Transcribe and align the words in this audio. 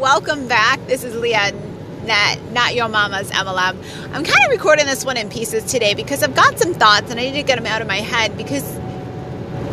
welcome 0.00 0.48
back. 0.48 0.80
This 0.86 1.04
is 1.04 1.14
Leah, 1.14 1.52
not, 2.06 2.40
not 2.52 2.74
your 2.74 2.88
mama's 2.88 3.30
MLM. 3.30 3.76
I'm 4.14 4.24
kind 4.24 4.44
of 4.46 4.50
recording 4.50 4.86
this 4.86 5.04
one 5.04 5.18
in 5.18 5.28
pieces 5.28 5.62
today 5.64 5.92
because 5.92 6.22
I've 6.22 6.34
got 6.34 6.58
some 6.58 6.72
thoughts 6.72 7.10
and 7.10 7.20
I 7.20 7.24
need 7.24 7.32
to 7.32 7.42
get 7.42 7.56
them 7.56 7.66
out 7.66 7.82
of 7.82 7.86
my 7.86 7.98
head 7.98 8.34
because 8.38 8.64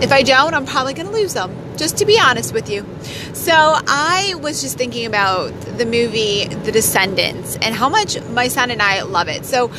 if 0.04 0.12
I 0.12 0.24
don't, 0.24 0.54
I'm 0.54 0.66
probably 0.66 0.94
going 0.94 1.08
to 1.08 1.14
lose 1.14 1.34
them, 1.34 1.56
just 1.78 2.00
to 2.00 2.06
be 2.06 2.20
honest 2.20 2.54
with 2.54 2.70
you. 2.70 2.86
So 3.32 3.54
I 3.54 4.36
was 4.42 4.62
just 4.62 4.78
thinking 4.78 5.06
about 5.06 5.54
the 5.78 5.86
movie 5.86 6.44
The 6.44 6.74
Descendants 6.74 7.56
and 7.62 7.74
how 7.74 7.88
much 7.88 8.22
my 8.32 8.50
son 8.50 8.70
and 8.70 8.82
I 8.82 9.04
love 9.04 9.30
it. 9.30 9.46
So 9.46 9.72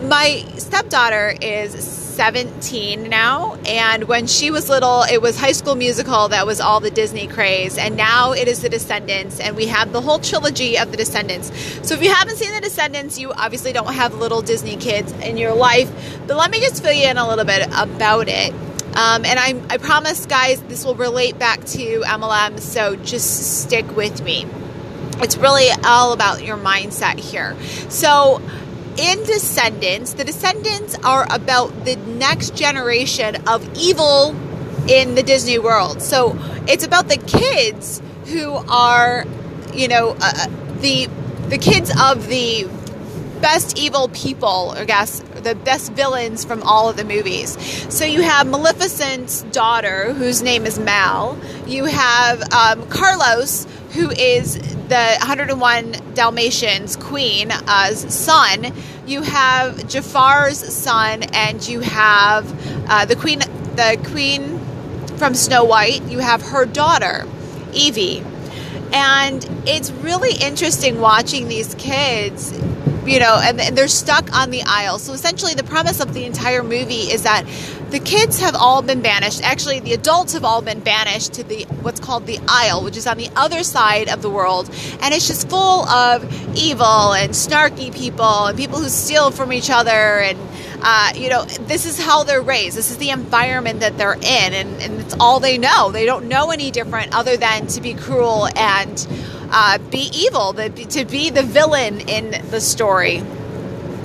my 0.00 0.44
stepdaughter 0.58 1.34
is 1.42 1.74
17 2.18 3.04
now 3.04 3.54
and 3.64 4.08
when 4.08 4.26
she 4.26 4.50
was 4.50 4.68
little 4.68 5.02
it 5.02 5.22
was 5.22 5.38
high 5.38 5.52
school 5.52 5.76
musical 5.76 6.26
that 6.26 6.44
was 6.44 6.60
all 6.60 6.80
the 6.80 6.90
disney 6.90 7.28
craze 7.28 7.78
and 7.78 7.96
now 7.96 8.32
it 8.32 8.48
is 8.48 8.60
the 8.60 8.68
descendants 8.68 9.38
and 9.38 9.54
we 9.54 9.66
have 9.66 9.92
the 9.92 10.00
whole 10.00 10.18
trilogy 10.18 10.76
of 10.76 10.90
the 10.90 10.96
descendants. 10.96 11.52
So 11.86 11.94
if 11.94 12.02
you 12.02 12.12
haven't 12.12 12.34
seen 12.34 12.52
the 12.52 12.60
descendants 12.60 13.20
you 13.20 13.30
obviously 13.30 13.72
don't 13.72 13.94
have 13.94 14.14
little 14.14 14.42
disney 14.42 14.74
kids 14.74 15.12
in 15.20 15.36
your 15.36 15.54
life 15.54 15.88
but 16.26 16.36
let 16.36 16.50
me 16.50 16.58
just 16.58 16.82
fill 16.82 16.92
you 16.92 17.06
in 17.06 17.18
a 17.18 17.28
little 17.28 17.44
bit 17.44 17.68
about 17.72 18.26
it. 18.28 18.52
Um, 18.96 19.24
and 19.24 19.38
I, 19.38 19.54
I 19.70 19.78
promise 19.78 20.26
guys 20.26 20.60
this 20.62 20.84
will 20.84 20.96
relate 20.96 21.38
back 21.38 21.60
to 21.66 22.00
mlm 22.00 22.58
so 22.58 22.96
just 22.96 23.62
stick 23.62 23.96
with 23.96 24.24
me. 24.24 24.44
It's 25.20 25.36
really 25.36 25.68
all 25.84 26.12
about 26.12 26.44
your 26.44 26.56
mindset 26.56 27.20
here. 27.20 27.56
So 27.90 28.42
in 28.98 29.22
Descendants, 29.22 30.14
the 30.14 30.24
Descendants 30.24 30.96
are 31.04 31.26
about 31.30 31.84
the 31.84 31.96
next 31.96 32.56
generation 32.56 33.36
of 33.48 33.66
evil 33.78 34.34
in 34.88 35.14
the 35.14 35.22
Disney 35.22 35.58
world. 35.58 36.02
So 36.02 36.36
it's 36.66 36.84
about 36.84 37.08
the 37.08 37.16
kids 37.16 38.02
who 38.26 38.52
are, 38.52 39.24
you 39.72 39.88
know, 39.88 40.10
uh, 40.10 40.16
uh, 40.20 40.46
the 40.80 41.08
the 41.48 41.58
kids 41.58 41.90
of 41.98 42.26
the 42.26 42.68
best 43.40 43.78
evil 43.78 44.08
people, 44.08 44.72
I 44.76 44.84
guess, 44.84 45.20
the 45.20 45.54
best 45.54 45.92
villains 45.92 46.44
from 46.44 46.62
all 46.62 46.88
of 46.88 46.96
the 46.96 47.04
movies. 47.04 47.56
So 47.88 48.04
you 48.04 48.22
have 48.22 48.46
Maleficent's 48.46 49.42
daughter, 49.42 50.12
whose 50.12 50.42
name 50.42 50.66
is 50.66 50.78
Mal. 50.78 51.38
You 51.66 51.84
have 51.84 52.42
um, 52.52 52.88
Carlos, 52.88 53.66
who 53.92 54.10
is 54.10 54.56
the 54.88 55.16
101 55.18 56.14
Dalmatians 56.14 56.96
queen 56.96 57.50
uh, 57.50 57.92
son. 57.92 58.72
You 59.06 59.22
have 59.22 59.86
Jafar's 59.86 60.58
son, 60.58 61.24
and 61.34 61.66
you 61.66 61.80
have 61.80 62.90
uh, 62.90 63.04
the 63.04 63.16
queen, 63.16 63.40
the 63.76 64.00
queen 64.10 64.58
from 65.18 65.34
Snow 65.34 65.64
White. 65.64 66.02
You 66.04 66.20
have 66.20 66.42
her 66.42 66.64
daughter, 66.64 67.26
Evie, 67.72 68.24
and 68.92 69.46
it's 69.66 69.90
really 69.90 70.34
interesting 70.34 71.00
watching 71.00 71.48
these 71.48 71.74
kids 71.74 72.52
you 73.08 73.18
know, 73.20 73.40
and, 73.42 73.60
and, 73.60 73.76
they're 73.76 73.88
stuck 73.88 74.32
on 74.36 74.50
the 74.50 74.62
Isle. 74.64 74.98
So 74.98 75.12
essentially, 75.12 75.54
the 75.54 75.64
premise 75.64 76.00
of 76.00 76.12
the 76.14 76.24
entire 76.24 76.62
movie 76.62 77.10
is 77.10 77.22
that 77.22 77.44
the 77.90 77.98
kids 77.98 78.40
have 78.40 78.54
all 78.54 78.82
been 78.82 79.00
banished. 79.00 79.42
Actually, 79.42 79.80
the 79.80 79.94
adults 79.94 80.34
have 80.34 80.44
all 80.44 80.60
been 80.60 80.80
banished 80.80 81.32
to 81.34 81.42
the 81.44 81.64
what's 81.80 82.00
called 82.00 82.26
the 82.26 82.38
Isle, 82.46 82.84
which 82.84 82.96
is 82.96 83.06
on 83.06 83.16
the 83.16 83.30
other 83.34 83.62
side 83.62 84.08
of 84.08 84.20
the 84.20 84.28
world, 84.28 84.68
and 85.00 85.14
it's 85.14 85.26
just 85.26 85.48
full 85.48 85.88
of 85.88 86.22
evil 86.56 87.14
and 87.14 87.32
snarky 87.32 87.94
people 87.94 88.46
and 88.46 88.58
people 88.58 88.78
who 88.78 88.88
steal 88.88 89.30
from 89.30 89.52
each 89.52 89.70
other 89.70 89.90
and. 89.90 90.38
Uh, 90.80 91.10
you 91.16 91.28
know, 91.28 91.44
this 91.44 91.86
is 91.86 92.00
how 92.00 92.22
they're 92.22 92.40
raised. 92.40 92.76
This 92.76 92.92
is 92.92 92.98
the 92.98 93.10
environment 93.10 93.80
that 93.80 93.98
they're 93.98 94.14
in, 94.14 94.22
and, 94.22 94.80
and 94.80 95.00
it's 95.00 95.16
all 95.18 95.40
they 95.40 95.58
know. 95.58 95.90
They 95.90 96.06
don't 96.06 96.28
know 96.28 96.52
any 96.52 96.70
different 96.70 97.16
other 97.16 97.36
than 97.36 97.66
to 97.66 97.80
be 97.80 97.94
cruel 97.94 98.46
and 98.56 98.96
uh, 99.50 99.78
be 99.78 100.10
evil, 100.14 100.52
to 100.54 101.04
be 101.04 101.30
the 101.30 101.42
villain 101.42 102.00
in 102.00 102.50
the 102.50 102.60
story. 102.60 103.22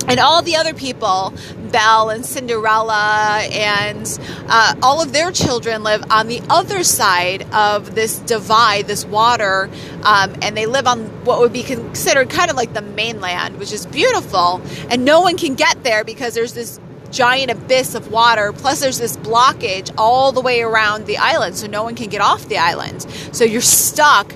And 0.06 0.20
all 0.20 0.42
the 0.42 0.56
other 0.56 0.74
people, 0.74 1.32
Belle 1.72 2.10
and 2.10 2.26
Cinderella, 2.26 3.40
and 3.50 4.18
uh, 4.48 4.74
all 4.82 5.02
of 5.02 5.12
their 5.12 5.32
children 5.32 5.82
live 5.82 6.04
on 6.10 6.28
the 6.28 6.42
other 6.50 6.84
side 6.84 7.42
of 7.54 7.94
this 7.94 8.18
divide, 8.18 8.86
this 8.86 9.06
water, 9.06 9.70
um, 10.02 10.34
and 10.42 10.56
they 10.56 10.66
live 10.66 10.86
on 10.86 11.06
what 11.24 11.40
would 11.40 11.54
be 11.54 11.62
considered 11.62 12.28
kind 12.28 12.50
of 12.50 12.56
like 12.56 12.74
the 12.74 12.82
mainland, 12.82 13.58
which 13.58 13.72
is 13.72 13.86
beautiful. 13.86 14.60
And 14.90 15.06
no 15.06 15.22
one 15.22 15.38
can 15.38 15.54
get 15.54 15.82
there 15.82 16.04
because 16.04 16.34
there's 16.34 16.52
this 16.52 16.78
giant 17.10 17.50
abyss 17.50 17.94
of 17.94 18.10
water. 18.10 18.52
Plus, 18.52 18.80
there's 18.80 18.98
this 18.98 19.16
blockage 19.16 19.90
all 19.96 20.32
the 20.32 20.42
way 20.42 20.60
around 20.60 21.06
the 21.06 21.16
island, 21.16 21.56
so 21.56 21.66
no 21.66 21.82
one 21.82 21.94
can 21.94 22.10
get 22.10 22.20
off 22.20 22.46
the 22.48 22.58
island. 22.58 23.06
So 23.32 23.44
you're 23.44 23.62
stuck 23.62 24.34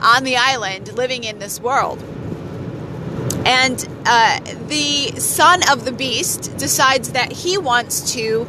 on 0.00 0.24
the 0.24 0.36
island 0.36 0.92
living 0.94 1.24
in 1.24 1.38
this 1.38 1.60
world. 1.60 2.02
And 3.44 3.86
uh, 4.04 4.40
the 4.68 5.18
son 5.18 5.62
of 5.70 5.84
the 5.84 5.92
beast 5.92 6.56
decides 6.58 7.12
that 7.12 7.32
he 7.32 7.56
wants 7.56 8.12
to 8.12 8.46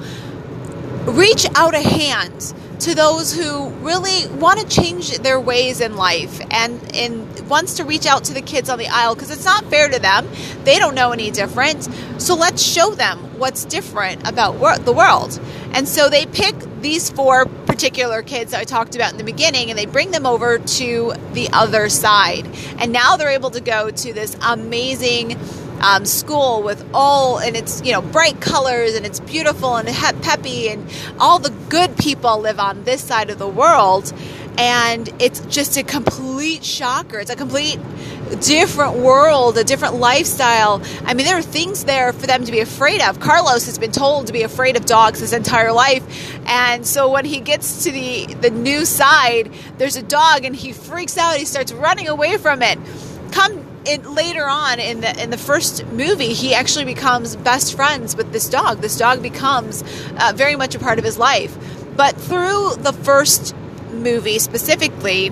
reach 1.05 1.45
out 1.55 1.73
a 1.73 1.81
hand 1.81 2.53
to 2.79 2.95
those 2.95 3.33
who 3.33 3.69
really 3.69 4.27
want 4.27 4.59
to 4.59 4.67
change 4.67 5.17
their 5.19 5.39
ways 5.39 5.81
in 5.81 5.95
life 5.95 6.39
and, 6.51 6.95
and 6.95 7.49
wants 7.49 7.75
to 7.75 7.83
reach 7.83 8.05
out 8.05 8.25
to 8.25 8.33
the 8.33 8.41
kids 8.41 8.69
on 8.69 8.79
the 8.79 8.87
Isle 8.87 9.15
because 9.15 9.31
it's 9.31 9.45
not 9.45 9.65
fair 9.65 9.89
to 9.89 9.99
them. 9.99 10.27
They 10.63 10.79
don't 10.79 10.95
know 10.95 11.11
any 11.11 11.29
different. 11.29 11.83
So 12.21 12.35
let's 12.35 12.61
show 12.61 12.91
them 12.91 13.37
what's 13.37 13.65
different 13.65 14.27
about 14.27 14.55
wor- 14.55 14.77
the 14.77 14.93
world. 14.93 15.39
And 15.73 15.87
so 15.87 16.09
they 16.09 16.25
pick 16.25 16.55
these 16.81 17.09
four 17.09 17.45
particular 17.79 18.21
kids 18.21 18.51
that 18.51 18.59
I 18.59 18.65
talked 18.65 18.93
about 18.95 19.13
in 19.13 19.17
the 19.17 19.23
beginning 19.23 19.69
and 19.69 19.79
they 19.79 19.85
bring 19.85 20.11
them 20.11 20.25
over 20.25 20.57
to 20.57 21.13
the 21.31 21.47
other 21.53 21.87
side. 21.87 22.45
And 22.77 22.91
now 22.91 23.15
they're 23.15 23.29
able 23.29 23.51
to 23.51 23.61
go 23.61 23.89
to 23.89 24.11
this 24.11 24.35
amazing 24.41 25.39
um, 25.79 26.03
school 26.03 26.61
with 26.61 26.85
all 26.93 27.39
and 27.39 27.55
it's 27.55 27.81
you 27.85 27.93
know 27.93 28.01
bright 28.01 28.41
colors 28.41 28.95
and 28.95 29.05
it's 29.05 29.21
beautiful 29.21 29.77
and 29.77 29.87
peppy 30.21 30.67
and 30.67 30.91
all 31.21 31.39
the 31.39 31.51
good 31.69 31.97
people 31.97 32.39
live 32.39 32.59
on 32.59 32.83
this 32.83 33.01
side 33.01 33.29
of 33.29 33.39
the 33.39 33.47
world 33.47 34.11
and 34.57 35.09
it's 35.21 35.39
just 35.45 35.77
a 35.77 35.83
complete 35.83 36.65
shocker 36.65 37.17
it's 37.17 37.31
a 37.31 37.35
complete 37.37 37.79
different 38.35 38.97
world 38.97 39.57
a 39.57 39.63
different 39.63 39.95
lifestyle. 39.95 40.81
I 41.05 41.13
mean 41.13 41.25
there 41.25 41.37
are 41.37 41.41
things 41.41 41.85
there 41.85 42.13
for 42.13 42.27
them 42.27 42.45
to 42.45 42.51
be 42.51 42.59
afraid 42.59 43.01
of. 43.01 43.19
Carlos 43.19 43.65
has 43.65 43.77
been 43.77 43.91
told 43.91 44.27
to 44.27 44.33
be 44.33 44.43
afraid 44.43 44.77
of 44.77 44.85
dogs 44.85 45.19
his 45.19 45.33
entire 45.33 45.71
life. 45.71 46.03
And 46.45 46.85
so 46.85 47.09
when 47.11 47.25
he 47.25 47.39
gets 47.39 47.83
to 47.83 47.91
the 47.91 48.25
the 48.35 48.49
new 48.49 48.85
side 48.85 49.51
there's 49.77 49.95
a 49.95 50.03
dog 50.03 50.45
and 50.45 50.55
he 50.55 50.73
freaks 50.73 51.17
out. 51.17 51.37
He 51.37 51.45
starts 51.45 51.71
running 51.71 52.07
away 52.07 52.37
from 52.37 52.61
it. 52.61 52.79
Come 53.31 53.65
later 53.85 54.45
on 54.45 54.79
in 54.79 55.01
the 55.01 55.23
in 55.23 55.29
the 55.29 55.37
first 55.37 55.85
movie, 55.87 56.33
he 56.33 56.53
actually 56.53 56.85
becomes 56.85 57.35
best 57.35 57.75
friends 57.75 58.15
with 58.15 58.31
this 58.31 58.49
dog. 58.49 58.81
This 58.81 58.97
dog 58.97 59.21
becomes 59.21 59.83
uh, 60.17 60.33
very 60.35 60.55
much 60.55 60.75
a 60.75 60.79
part 60.79 60.99
of 60.99 61.05
his 61.05 61.17
life. 61.17 61.57
But 61.95 62.15
through 62.15 62.75
the 62.77 62.93
first 62.93 63.55
movie 63.91 64.39
specifically, 64.39 65.31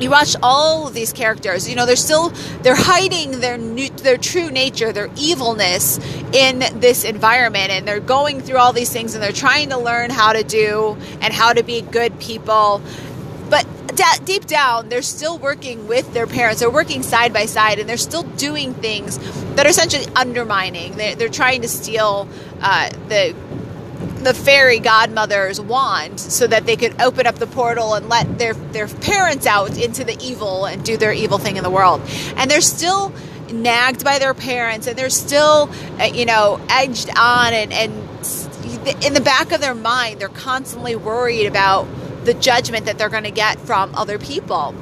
you 0.00 0.10
watch 0.10 0.34
all 0.42 0.88
of 0.88 0.94
these 0.94 1.12
characters 1.12 1.68
you 1.68 1.76
know 1.76 1.86
they're 1.86 1.96
still 1.96 2.30
they're 2.62 2.74
hiding 2.76 3.40
their 3.40 3.56
new, 3.56 3.88
their 3.90 4.16
true 4.16 4.50
nature 4.50 4.92
their 4.92 5.08
evilness 5.16 5.98
in 6.32 6.60
this 6.80 7.04
environment 7.04 7.70
and 7.70 7.86
they're 7.86 8.00
going 8.00 8.40
through 8.40 8.58
all 8.58 8.72
these 8.72 8.92
things 8.92 9.14
and 9.14 9.22
they're 9.22 9.32
trying 9.32 9.70
to 9.70 9.78
learn 9.78 10.10
how 10.10 10.32
to 10.32 10.42
do 10.42 10.96
and 11.20 11.32
how 11.32 11.52
to 11.52 11.62
be 11.62 11.80
good 11.80 12.18
people 12.18 12.82
but 13.50 13.66
deep 14.24 14.46
down, 14.46 14.88
they're 14.88 15.02
still 15.02 15.38
working 15.38 15.86
with 15.86 16.12
their 16.12 16.26
parents. 16.26 16.60
They're 16.60 16.70
working 16.70 17.02
side 17.02 17.32
by 17.32 17.46
side, 17.46 17.78
and 17.78 17.88
they're 17.88 17.96
still 17.96 18.22
doing 18.22 18.74
things 18.74 19.18
that 19.54 19.66
are 19.66 19.68
essentially 19.68 20.06
undermining. 20.16 20.96
They're, 20.96 21.14
they're 21.14 21.28
trying 21.28 21.62
to 21.62 21.68
steal 21.68 22.28
uh, 22.60 22.90
the 23.08 23.34
the 24.24 24.34
fairy 24.34 24.78
godmother's 24.78 25.60
wand 25.60 26.18
so 26.18 26.46
that 26.46 26.66
they 26.66 26.76
could 26.76 27.00
open 27.00 27.26
up 27.26 27.36
the 27.36 27.46
portal 27.46 27.94
and 27.94 28.08
let 28.08 28.38
their 28.38 28.54
their 28.54 28.88
parents 28.88 29.46
out 29.46 29.78
into 29.78 30.04
the 30.04 30.16
evil 30.22 30.64
and 30.64 30.84
do 30.84 30.96
their 30.96 31.12
evil 31.12 31.38
thing 31.38 31.56
in 31.56 31.62
the 31.62 31.70
world. 31.70 32.00
And 32.36 32.50
they're 32.50 32.60
still 32.60 33.12
nagged 33.52 34.04
by 34.04 34.18
their 34.18 34.34
parents, 34.34 34.86
and 34.86 34.96
they're 34.98 35.10
still, 35.10 35.70
uh, 36.00 36.04
you 36.04 36.24
know, 36.24 36.60
edged 36.68 37.10
on, 37.16 37.52
and, 37.52 37.72
and 37.72 37.92
in 39.04 39.14
the 39.14 39.22
back 39.22 39.52
of 39.52 39.60
their 39.60 39.74
mind, 39.74 40.20
they're 40.20 40.28
constantly 40.28 40.96
worried 40.96 41.46
about 41.46 41.86
the 42.24 42.34
judgment 42.34 42.86
that 42.86 42.98
they're 42.98 43.10
going 43.10 43.24
to 43.24 43.30
get 43.30 43.58
from 43.60 43.94
other 43.94 44.18
people. 44.18 44.74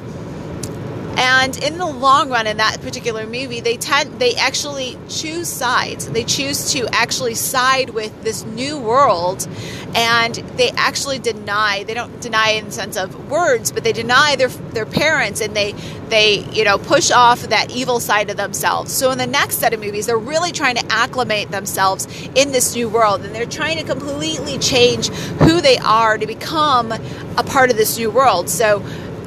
And 1.17 1.62
in 1.62 1.79
the 1.79 1.87
long 1.87 2.31
run, 2.31 2.47
in 2.47 2.56
that 2.56 2.81
particular 2.81 3.26
movie, 3.26 3.61
they 3.61 3.76
tend 3.76 4.19
they 4.19 4.35
actually 4.35 4.99
choose 5.09 5.49
sides. 5.49 6.09
They 6.09 6.25
choose 6.25 6.73
to 6.73 6.88
actually 6.88 7.35
side 7.35 7.91
with 7.91 8.23
this 8.23 8.44
new 8.44 8.79
world, 8.79 9.47
and 9.94 10.35
they 10.56 10.70
actually 10.70 11.19
deny. 11.19 11.85
They 11.85 11.94
don't 11.94 12.20
deny 12.20 12.50
in 12.53 12.67
the 12.67 12.73
sense 12.73 12.97
of 12.97 13.31
words, 13.31 13.73
but 13.73 13.85
they 13.85 13.93
deny 13.93 14.37
their 14.37 14.49
their 14.49 14.87
parents, 14.87 15.41
and 15.41 15.55
they 15.55 15.73
they 16.09 16.44
you 16.50 16.64
know 16.64 16.79
push 16.79 17.11
off 17.11 17.43
that 17.43 17.70
evil 17.70 18.00
side 18.00 18.31
of 18.31 18.37
themselves. 18.37 18.93
So 18.93 19.11
in 19.11 19.19
the 19.19 19.26
next 19.26 19.58
set 19.58 19.75
of 19.75 19.81
movies, 19.81 20.06
they're 20.06 20.17
really 20.17 20.53
trying 20.53 20.76
to 20.76 20.93
acclimate 20.93 21.50
themselves 21.50 22.06
in 22.35 22.53
this 22.53 22.75
new 22.75 22.88
world, 22.88 23.23
and 23.23 23.35
they're 23.35 23.44
trying 23.44 23.76
to 23.79 23.85
completely 23.85 24.58
change 24.58 25.08
who 25.08 25.61
they 25.61 25.76
are 25.79 26.17
to 26.17 26.26
become 26.26 26.93
a 26.93 27.44
part 27.44 27.70
of 27.70 27.76
this 27.76 27.99
new 27.99 28.11
world. 28.11 28.49
So 28.49 28.82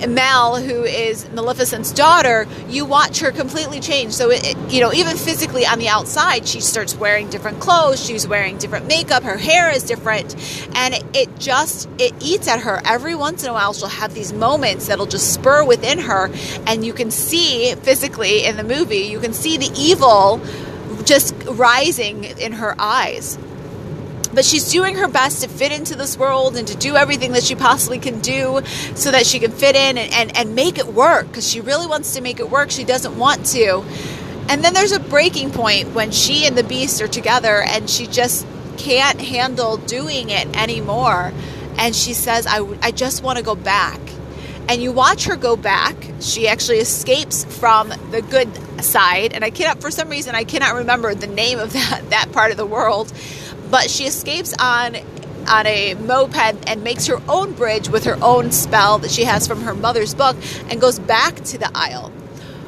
Mel, 0.07 0.57
who 0.57 0.83
is 0.83 1.27
Maleficent's 1.29 1.91
daughter, 1.91 2.47
you 2.69 2.85
watch 2.85 3.19
her 3.19 3.31
completely 3.31 3.79
change. 3.79 4.13
So, 4.13 4.29
it, 4.31 4.45
it, 4.45 4.57
you 4.71 4.81
know, 4.81 4.93
even 4.93 5.17
physically 5.17 5.65
on 5.65 5.79
the 5.79 5.89
outside, 5.89 6.47
she 6.47 6.61
starts 6.61 6.95
wearing 6.95 7.29
different 7.29 7.59
clothes. 7.59 8.03
She's 8.03 8.27
wearing 8.27 8.57
different 8.57 8.87
makeup. 8.87 9.23
Her 9.23 9.37
hair 9.37 9.71
is 9.71 9.83
different, 9.83 10.35
and 10.75 10.93
it, 10.93 11.03
it 11.13 11.39
just 11.39 11.89
it 11.99 12.13
eats 12.21 12.47
at 12.47 12.61
her. 12.61 12.81
Every 12.85 13.15
once 13.15 13.43
in 13.43 13.49
a 13.49 13.53
while, 13.53 13.73
she'll 13.73 13.87
have 13.87 14.13
these 14.13 14.33
moments 14.33 14.87
that'll 14.87 15.05
just 15.05 15.33
spur 15.33 15.63
within 15.63 15.99
her, 15.99 16.29
and 16.67 16.85
you 16.85 16.93
can 16.93 17.11
see 17.11 17.73
physically 17.75 18.45
in 18.45 18.57
the 18.57 18.63
movie, 18.63 19.07
you 19.07 19.19
can 19.19 19.33
see 19.33 19.57
the 19.57 19.71
evil 19.77 20.41
just 21.03 21.35
rising 21.45 22.23
in 22.23 22.53
her 22.53 22.75
eyes 22.79 23.37
but 24.35 24.45
she's 24.45 24.69
doing 24.69 24.97
her 24.97 25.07
best 25.07 25.41
to 25.41 25.47
fit 25.47 25.71
into 25.71 25.95
this 25.95 26.17
world 26.17 26.57
and 26.57 26.67
to 26.67 26.75
do 26.75 26.95
everything 26.95 27.31
that 27.31 27.43
she 27.43 27.55
possibly 27.55 27.97
can 27.97 28.19
do 28.19 28.61
so 28.93 29.09
that 29.11 29.25
she 29.25 29.39
can 29.39 29.51
fit 29.51 29.75
in 29.75 29.97
and, 29.97 30.13
and, 30.13 30.37
and 30.37 30.55
make 30.55 30.77
it 30.77 30.87
work 30.87 31.27
because 31.27 31.49
she 31.49 31.61
really 31.61 31.87
wants 31.87 32.13
to 32.13 32.21
make 32.21 32.39
it 32.39 32.49
work. 32.49 32.69
She 32.69 32.83
doesn't 32.83 33.17
want 33.17 33.45
to. 33.47 33.83
And 34.49 34.63
then 34.63 34.73
there's 34.73 34.91
a 34.91 34.99
breaking 34.99 35.51
point 35.51 35.95
when 35.95 36.11
she 36.11 36.45
and 36.45 36.57
the 36.57 36.63
beast 36.63 37.01
are 37.01 37.07
together 37.07 37.61
and 37.61 37.89
she 37.89 38.05
just 38.05 38.45
can't 38.77 39.19
handle 39.19 39.77
doing 39.77 40.29
it 40.29 40.55
anymore. 40.55 41.31
And 41.77 41.95
she 41.95 42.13
says, 42.13 42.45
I, 42.45 42.59
I 42.81 42.91
just 42.91 43.23
want 43.23 43.37
to 43.37 43.43
go 43.43 43.55
back. 43.55 43.99
And 44.67 44.81
you 44.81 44.91
watch 44.91 45.25
her 45.25 45.35
go 45.35 45.55
back. 45.55 45.95
She 46.19 46.47
actually 46.47 46.79
escapes 46.79 47.45
from 47.45 47.89
the 48.11 48.21
good 48.21 48.49
side. 48.83 49.33
And 49.33 49.43
I 49.43 49.49
cannot, 49.49 49.81
for 49.81 49.91
some 49.91 50.09
reason, 50.09 50.35
I 50.35 50.43
cannot 50.43 50.75
remember 50.75 51.13
the 51.13 51.27
name 51.27 51.59
of 51.59 51.73
that, 51.73 52.09
that 52.09 52.31
part 52.31 52.51
of 52.51 52.57
the 52.57 52.65
world 52.65 53.11
but 53.75 53.89
she 53.89 54.05
escapes 54.05 54.53
on 54.57 54.95
on 55.49 55.67
a 55.67 55.95
moped 55.95 56.55
and 56.65 56.81
makes 56.81 57.07
her 57.07 57.21
own 57.27 57.51
bridge 57.51 57.89
with 57.89 58.05
her 58.05 58.17
own 58.21 58.49
spell 58.49 58.99
that 58.99 59.11
she 59.11 59.25
has 59.25 59.45
from 59.45 59.63
her 59.63 59.73
mother's 59.73 60.13
book 60.15 60.37
and 60.69 60.79
goes 60.79 60.97
back 60.97 61.35
to 61.43 61.57
the 61.57 61.69
Isle. 61.75 62.09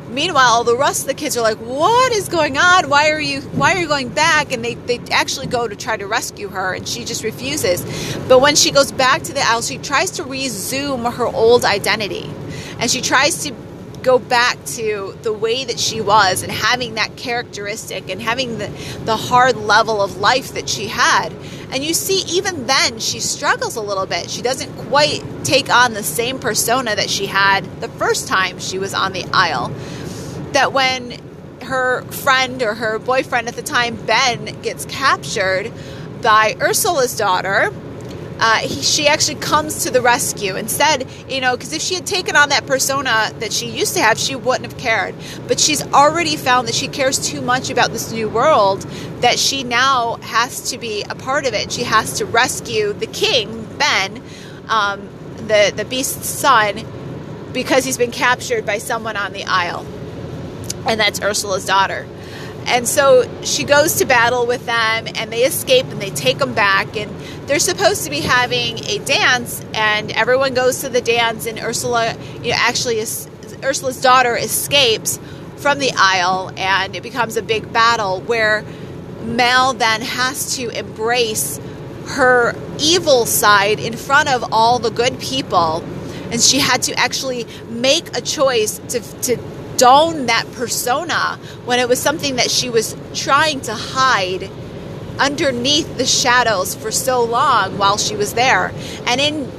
Meanwhile, 0.09 0.65
the 0.65 0.75
rest 0.75 1.03
of 1.03 1.07
the 1.07 1.13
kids 1.13 1.37
are 1.37 1.41
like, 1.41 1.59
"What 1.59 2.11
is 2.11 2.27
going 2.27 2.57
on? 2.57 2.89
Why 2.89 3.09
are 3.11 3.21
you 3.21 3.39
why 3.59 3.73
are 3.75 3.77
you 3.77 3.87
going 3.87 4.09
back?" 4.09 4.51
And 4.51 4.65
they 4.65 4.73
they 4.73 4.99
actually 5.09 5.47
go 5.47 5.65
to 5.65 5.77
try 5.77 5.95
to 5.95 6.05
rescue 6.05 6.49
her 6.49 6.73
and 6.73 6.85
she 6.85 7.05
just 7.05 7.23
refuses. 7.23 7.85
But 8.27 8.39
when 8.39 8.57
she 8.57 8.71
goes 8.71 8.91
back 8.91 9.23
to 9.23 9.33
the 9.33 9.47
Isle, 9.47 9.61
she 9.61 9.77
tries 9.77 10.11
to 10.17 10.25
resume 10.25 11.05
her 11.05 11.25
old 11.25 11.63
identity. 11.63 12.29
And 12.79 12.91
she 12.91 12.99
tries 12.99 13.43
to 13.45 13.53
go 14.07 14.17
back 14.17 14.57
to 14.63 15.17
the 15.21 15.33
way 15.33 15.65
that 15.65 15.77
she 15.77 15.99
was 15.99 16.41
and 16.41 16.49
having 16.49 16.95
that 16.95 17.17
characteristic 17.17 18.09
and 18.09 18.21
having 18.21 18.57
the, 18.57 18.67
the 19.03 19.17
hard 19.17 19.57
level 19.57 20.01
of 20.01 20.15
life 20.15 20.53
that 20.53 20.69
she 20.69 20.87
had. 20.87 21.33
And 21.73 21.83
you 21.83 21.93
see, 21.93 22.23
even 22.37 22.67
then, 22.67 22.99
she 22.99 23.19
struggles 23.19 23.75
a 23.75 23.81
little 23.81 24.05
bit. 24.05 24.29
She 24.29 24.41
doesn't 24.41 24.73
quite 24.87 25.25
take 25.43 25.69
on 25.69 25.93
the 25.93 26.03
same 26.03 26.39
persona 26.39 26.95
that 26.95 27.09
she 27.09 27.25
had 27.25 27.65
the 27.81 27.89
first 27.89 28.29
time 28.29 28.59
she 28.59 28.79
was 28.79 28.93
on 28.93 29.11
the 29.11 29.25
Isle. 29.33 29.73
That 30.53 30.71
when 30.71 31.19
her 31.63 32.03
friend 32.03 32.63
or 32.63 32.75
her 32.75 32.99
boyfriend 32.99 33.49
at 33.49 33.55
the 33.55 33.61
time, 33.61 33.97
Ben, 34.05 34.61
gets 34.61 34.85
captured 34.85 35.69
by 36.21 36.55
Ursula's 36.61 37.17
daughter, 37.17 37.73
uh, 38.39 38.57
he, 38.57 38.81
she 38.81 39.07
actually 39.07 39.39
comes 39.39 39.83
to 39.83 39.91
the 39.91 40.01
rescue. 40.01 40.55
Instead 40.55 41.07
you 41.29 41.41
know 41.41 41.55
because 41.55 41.73
if 41.73 41.81
she 41.81 41.95
had 41.95 42.05
taken 42.05 42.35
on 42.35 42.49
that 42.49 42.65
persona 42.65 43.31
that 43.39 43.51
she 43.51 43.69
used 43.69 43.93
to 43.95 44.01
have 44.01 44.17
she 44.17 44.35
wouldn't 44.35 44.71
have 44.71 44.79
cared. 44.79 45.15
But 45.47 45.59
she's 45.59 45.85
already 45.93 46.35
found 46.35 46.67
that 46.67 46.75
she 46.75 46.87
cares 46.87 47.19
too 47.19 47.41
much 47.41 47.69
about 47.69 47.91
this 47.91 48.11
new 48.11 48.29
world 48.29 48.81
that 49.21 49.39
she 49.39 49.63
now 49.63 50.15
has 50.17 50.71
to 50.71 50.77
be 50.77 51.03
a 51.09 51.15
part 51.15 51.45
of 51.45 51.53
it. 51.53 51.71
She 51.71 51.83
has 51.83 52.17
to 52.19 52.25
rescue 52.25 52.93
the 52.93 53.07
king 53.07 53.65
ben 53.77 54.21
um, 54.67 55.07
the, 55.47 55.71
the 55.75 55.85
beast's 55.85 56.27
son 56.27 56.85
because 57.53 57.85
he's 57.85 57.97
been 57.97 58.11
captured 58.11 58.65
by 58.65 58.77
someone 58.77 59.15
on 59.15 59.33
the 59.33 59.45
isle. 59.45 59.85
And 60.85 60.99
that's 60.99 61.21
ursula's 61.21 61.65
daughter 61.65 62.07
and 62.67 62.85
so 62.85 63.25
she 63.43 63.63
goes 63.63 63.95
to 63.95 64.05
battle 64.05 64.45
with 64.45 64.65
them 64.65 65.07
and 65.15 65.31
they 65.31 65.43
escape 65.43 65.85
and 65.85 66.01
they 66.01 66.09
take 66.09 66.37
them 66.37 66.53
back. 66.53 66.97
And 66.97 67.09
they're 67.47 67.59
supposed 67.59 68.03
to 68.03 68.09
be 68.09 68.19
having 68.19 68.79
a 68.85 68.97
dance 68.99 69.63
and 69.73 70.11
everyone 70.11 70.53
goes 70.53 70.81
to 70.81 70.89
the 70.89 70.99
dance 70.99 71.45
and 71.45 71.59
Ursula 71.59 72.17
you 72.43 72.51
know 72.51 72.57
actually 72.57 72.99
is, 72.99 73.29
Ursula's 73.63 74.01
daughter 74.01 74.35
escapes 74.35 75.17
from 75.55 75.79
the 75.79 75.91
Isle 75.95 76.51
and 76.57 76.93
it 76.93 77.03
becomes 77.03 77.37
a 77.37 77.41
big 77.41 77.71
battle 77.71 78.19
where 78.21 78.65
Mel 79.23 79.73
then 79.73 80.01
has 80.01 80.57
to 80.57 80.67
embrace 80.69 81.61
her 82.07 82.53
evil 82.79 83.25
side 83.25 83.79
in 83.79 83.95
front 83.95 84.27
of 84.27 84.51
all 84.51 84.79
the 84.79 84.91
good 84.91 85.19
people. 85.19 85.83
And 86.31 86.41
she 86.41 86.59
had 86.59 86.83
to 86.83 86.93
actually 86.99 87.47
make 87.69 88.15
a 88.17 88.19
choice 88.19 88.79
to, 88.89 88.99
to 89.21 89.37
don 89.77 90.25
that 90.25 90.51
persona 90.53 91.39
when 91.65 91.79
it 91.79 91.87
was 91.87 91.99
something 91.99 92.35
that 92.37 92.49
she 92.49 92.69
was 92.69 92.95
trying 93.13 93.61
to 93.61 93.73
hide 93.73 94.49
underneath 95.19 95.97
the 95.97 96.05
shadows 96.05 96.75
for 96.75 96.91
so 96.91 97.23
long 97.23 97.77
while 97.77 97.97
she 97.97 98.15
was 98.15 98.33
there. 98.33 98.71
And 99.05 99.21
in 99.21 99.51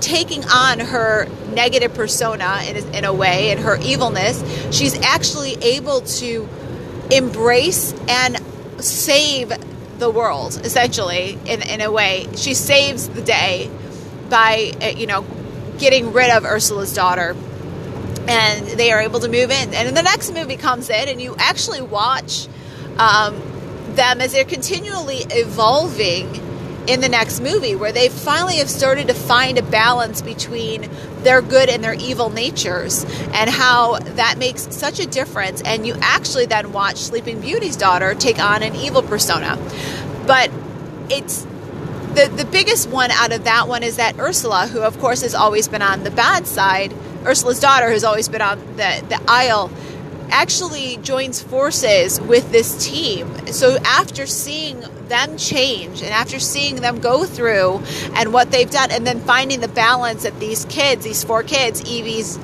taking 0.00 0.44
on 0.44 0.80
her 0.80 1.26
negative 1.54 1.94
persona 1.94 2.60
in 2.66 2.94
in 2.94 3.04
a 3.04 3.12
way 3.12 3.50
and 3.50 3.60
her 3.60 3.76
evilness, 3.80 4.42
she's 4.76 4.98
actually 5.00 5.54
able 5.62 6.00
to 6.02 6.48
embrace 7.10 7.92
and 8.08 8.38
save 8.78 9.52
the 9.98 10.10
world 10.10 10.60
essentially 10.64 11.38
in, 11.46 11.62
in 11.62 11.80
a 11.80 11.90
way 11.90 12.26
she 12.36 12.54
saves 12.54 13.08
the 13.08 13.22
day 13.22 13.70
by 14.28 14.72
uh, 14.82 14.86
you 14.86 15.06
know 15.06 15.24
getting 15.78 16.12
rid 16.12 16.30
of 16.30 16.44
ursula's 16.44 16.92
daughter 16.92 17.36
and 18.28 18.66
they 18.66 18.92
are 18.92 19.00
able 19.00 19.20
to 19.20 19.28
move 19.28 19.50
in. 19.50 19.74
And 19.74 19.96
the 19.96 20.02
next 20.02 20.32
movie 20.32 20.56
comes 20.56 20.90
in, 20.90 21.08
and 21.08 21.20
you 21.20 21.34
actually 21.38 21.82
watch 21.82 22.48
um, 22.98 23.40
them 23.94 24.20
as 24.20 24.32
they're 24.32 24.44
continually 24.44 25.24
evolving 25.30 26.40
in 26.86 27.00
the 27.00 27.08
next 27.08 27.40
movie, 27.40 27.74
where 27.74 27.92
they 27.92 28.08
finally 28.08 28.56
have 28.56 28.68
started 28.68 29.08
to 29.08 29.14
find 29.14 29.56
a 29.56 29.62
balance 29.62 30.20
between 30.20 30.90
their 31.22 31.40
good 31.40 31.70
and 31.70 31.82
their 31.82 31.94
evil 31.94 32.28
natures, 32.28 33.04
and 33.32 33.48
how 33.48 33.98
that 33.98 34.36
makes 34.38 34.74
such 34.74 35.00
a 35.00 35.06
difference. 35.06 35.62
And 35.62 35.86
you 35.86 35.94
actually 36.00 36.46
then 36.46 36.72
watch 36.72 36.96
Sleeping 36.96 37.40
Beauty's 37.40 37.76
daughter 37.76 38.14
take 38.14 38.38
on 38.38 38.62
an 38.62 38.74
evil 38.74 39.02
persona. 39.02 39.56
But 40.26 40.50
it's 41.08 41.46
the, 42.14 42.30
the 42.34 42.44
biggest 42.44 42.88
one 42.88 43.10
out 43.10 43.32
of 43.32 43.44
that 43.44 43.66
one 43.66 43.82
is 43.82 43.96
that 43.96 44.18
Ursula, 44.18 44.66
who 44.66 44.80
of 44.82 44.98
course 45.00 45.22
has 45.22 45.34
always 45.34 45.68
been 45.68 45.82
on 45.82 46.04
the 46.04 46.10
bad 46.10 46.46
side, 46.46 46.94
Ursula's 47.24 47.60
daughter, 47.60 47.90
who's 47.90 48.04
always 48.04 48.28
been 48.28 48.42
on 48.42 48.58
the, 48.76 49.04
the 49.08 49.20
Isle, 49.28 49.70
actually 50.30 50.96
joins 50.98 51.42
forces 51.42 52.20
with 52.20 52.50
this 52.50 52.84
team. 52.84 53.46
So 53.48 53.76
after 53.84 54.26
seeing 54.26 54.80
them 55.08 55.36
change 55.36 56.02
and 56.02 56.10
after 56.10 56.38
seeing 56.38 56.76
them 56.76 56.98
go 57.00 57.24
through 57.24 57.82
and 58.14 58.32
what 58.32 58.50
they've 58.50 58.70
done, 58.70 58.90
and 58.90 59.06
then 59.06 59.20
finding 59.20 59.60
the 59.60 59.68
balance 59.68 60.22
that 60.22 60.38
these 60.40 60.64
kids, 60.66 61.04
these 61.04 61.22
four 61.24 61.42
kids, 61.42 61.80
Evie's, 61.82 62.38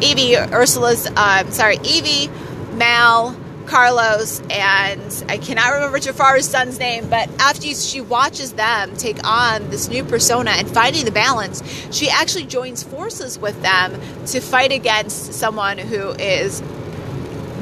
Evie, 0.00 0.36
Ursula's, 0.36 1.06
um, 1.16 1.50
sorry, 1.50 1.78
Evie, 1.84 2.30
Mal, 2.74 3.36
Carlos, 3.66 4.40
and 4.50 5.24
I 5.28 5.38
cannot 5.38 5.72
remember 5.72 5.98
Jafar's 5.98 6.48
son's 6.48 6.78
name, 6.78 7.08
but 7.08 7.28
after 7.40 7.68
she 7.68 8.00
watches 8.00 8.52
them 8.52 8.96
take 8.96 9.22
on 9.26 9.70
this 9.70 9.88
new 9.88 10.04
persona 10.04 10.52
and 10.52 10.68
finding 10.68 11.04
the 11.04 11.10
balance, 11.10 11.62
she 11.90 12.08
actually 12.08 12.44
joins 12.44 12.82
forces 12.82 13.38
with 13.38 13.60
them 13.62 14.00
to 14.26 14.40
fight 14.40 14.72
against 14.72 15.34
someone 15.34 15.78
who 15.78 16.10
is 16.10 16.62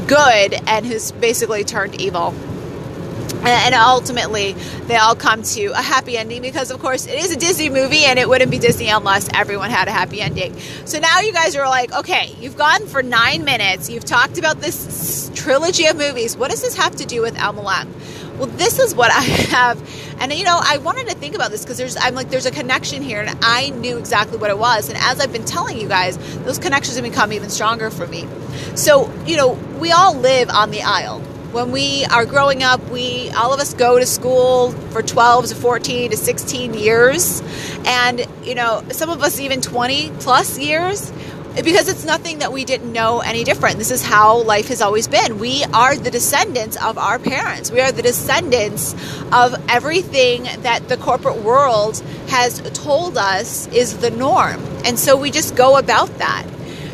good 0.07 0.55
and 0.67 0.85
who's 0.85 1.13
basically 1.13 1.65
turned 1.65 2.01
evil 2.01 2.35
and 3.45 3.75
ultimately 3.75 4.53
they 4.87 4.97
all 4.97 5.15
come 5.15 5.43
to 5.43 5.67
a 5.69 5.83
happy 5.83 6.17
ending 6.17 6.43
because 6.43 6.71
of 6.71 6.81
course 6.81 7.07
it 7.07 7.15
is 7.15 7.33
a 7.33 7.37
disney 7.37 7.69
movie 7.69 8.05
and 8.05 8.19
it 8.19 8.29
wouldn't 8.29 8.51
be 8.51 8.59
disney 8.59 8.89
unless 8.89 9.29
everyone 9.35 9.71
had 9.71 9.89
a 9.89 9.93
happy 9.93 10.21
ending. 10.21 10.59
So 10.85 10.99
now 10.99 11.21
you 11.21 11.33
guys 11.33 11.57
are 11.57 11.69
like 11.69 11.93
okay 11.93 12.35
you've 12.41 12.57
gone 12.57 12.87
for 12.87 13.03
nine 13.03 13.45
minutes. 13.45 13.91
You've 13.91 14.05
talked 14.05 14.39
about 14.39 14.61
this 14.61 15.31
trilogy 15.35 15.87
of 15.87 15.97
movies. 15.97 16.37
What 16.37 16.51
does 16.51 16.63
this 16.63 16.77
have 16.77 16.97
to 16.97 17.05
do 17.05 17.23
with 17.23 17.35
mlm 17.35 17.89
well 18.39 18.47
this 18.47 18.79
is 18.79 18.95
what 18.95 19.11
i 19.15 19.21
have. 19.21 19.81
And 20.21 20.33
you 20.33 20.45
know 20.45 20.59
i 20.63 20.79
wanted 20.79 21.09
to 21.09 21.15
think 21.17 21.35
about 21.35 21.51
this 21.51 21.63
because 21.65 21.79
there's 21.79 21.97
i'm 21.97 22.15
like 22.15 22.31
there's 22.31 22.47
a 22.47 22.51
connection 22.51 23.03
here 23.03 23.21
and 23.21 23.39
i 23.43 23.71
knew 23.71 23.99
exactly 23.99 24.39
what 24.39 24.51
it 24.51 24.59
was. 24.59 24.89
And 24.89 24.99
as 24.99 25.21
i've 25.21 25.33
been 25.33 25.45
telling 25.45 25.81
you 25.81 25.89
guys 25.89 26.17
those 26.45 26.59
connections 26.59 26.97
have 26.97 27.05
become 27.05 27.33
even 27.33 27.51
stronger 27.51 27.91
for 27.91 28.07
me. 28.07 28.29
So 28.77 29.13
you 29.27 29.37
know 29.37 29.53
we 29.81 29.91
all 29.91 30.15
live 30.15 30.49
on 30.49 30.71
the 30.71 30.83
Isle 30.83 31.21
when 31.53 31.71
we 31.71 32.05
are 32.07 32.25
growing 32.25 32.63
up, 32.63 32.81
we 32.91 33.31
all 33.31 33.53
of 33.53 33.61
us 33.61 33.75
go 33.75 33.99
to 33.99 34.07
school 34.07 34.73
for 34.91 35.03
12 35.03 35.47
to 35.47 35.55
14 35.55 36.11
to 36.11 36.17
16 36.17 36.75
years, 36.75 37.43
and 37.85 38.27
you 38.43 38.55
know, 38.55 38.83
some 38.91 39.11
of 39.11 39.23
us 39.23 39.39
even 39.39 39.61
20 39.61 40.11
plus 40.21 40.59
years 40.59 41.13
because 41.55 41.89
it's 41.89 42.07
nothing 42.07 42.39
that 42.39 42.51
we 42.51 42.65
didn't 42.65 42.91
know 42.91 43.21
any 43.21 43.45
different. 43.45 43.77
This 43.77 43.91
is 43.91 44.03
how 44.03 44.43
life 44.43 44.69
has 44.69 44.81
always 44.81 45.07
been. 45.07 45.39
We 45.39 45.65
are 45.75 45.95
the 45.95 46.11
descendants 46.11 46.83
of 46.83 46.97
our 46.97 47.19
parents. 47.19 47.71
We 47.71 47.83
are 47.83 47.93
the 47.93 48.01
descendants 48.01 48.95
of 49.33 49.55
everything 49.69 50.45
that 50.63 50.89
the 50.89 50.97
corporate 50.97 51.43
world 51.43 52.03
has 52.29 52.61
told 52.73 53.19
us 53.19 53.69
is 53.69 53.99
the 53.99 54.11
norm. 54.11 54.65
And 54.87 54.99
so 54.99 55.15
we 55.15 55.31
just 55.31 55.55
go 55.55 55.77
about 55.77 56.09
that. 56.19 56.47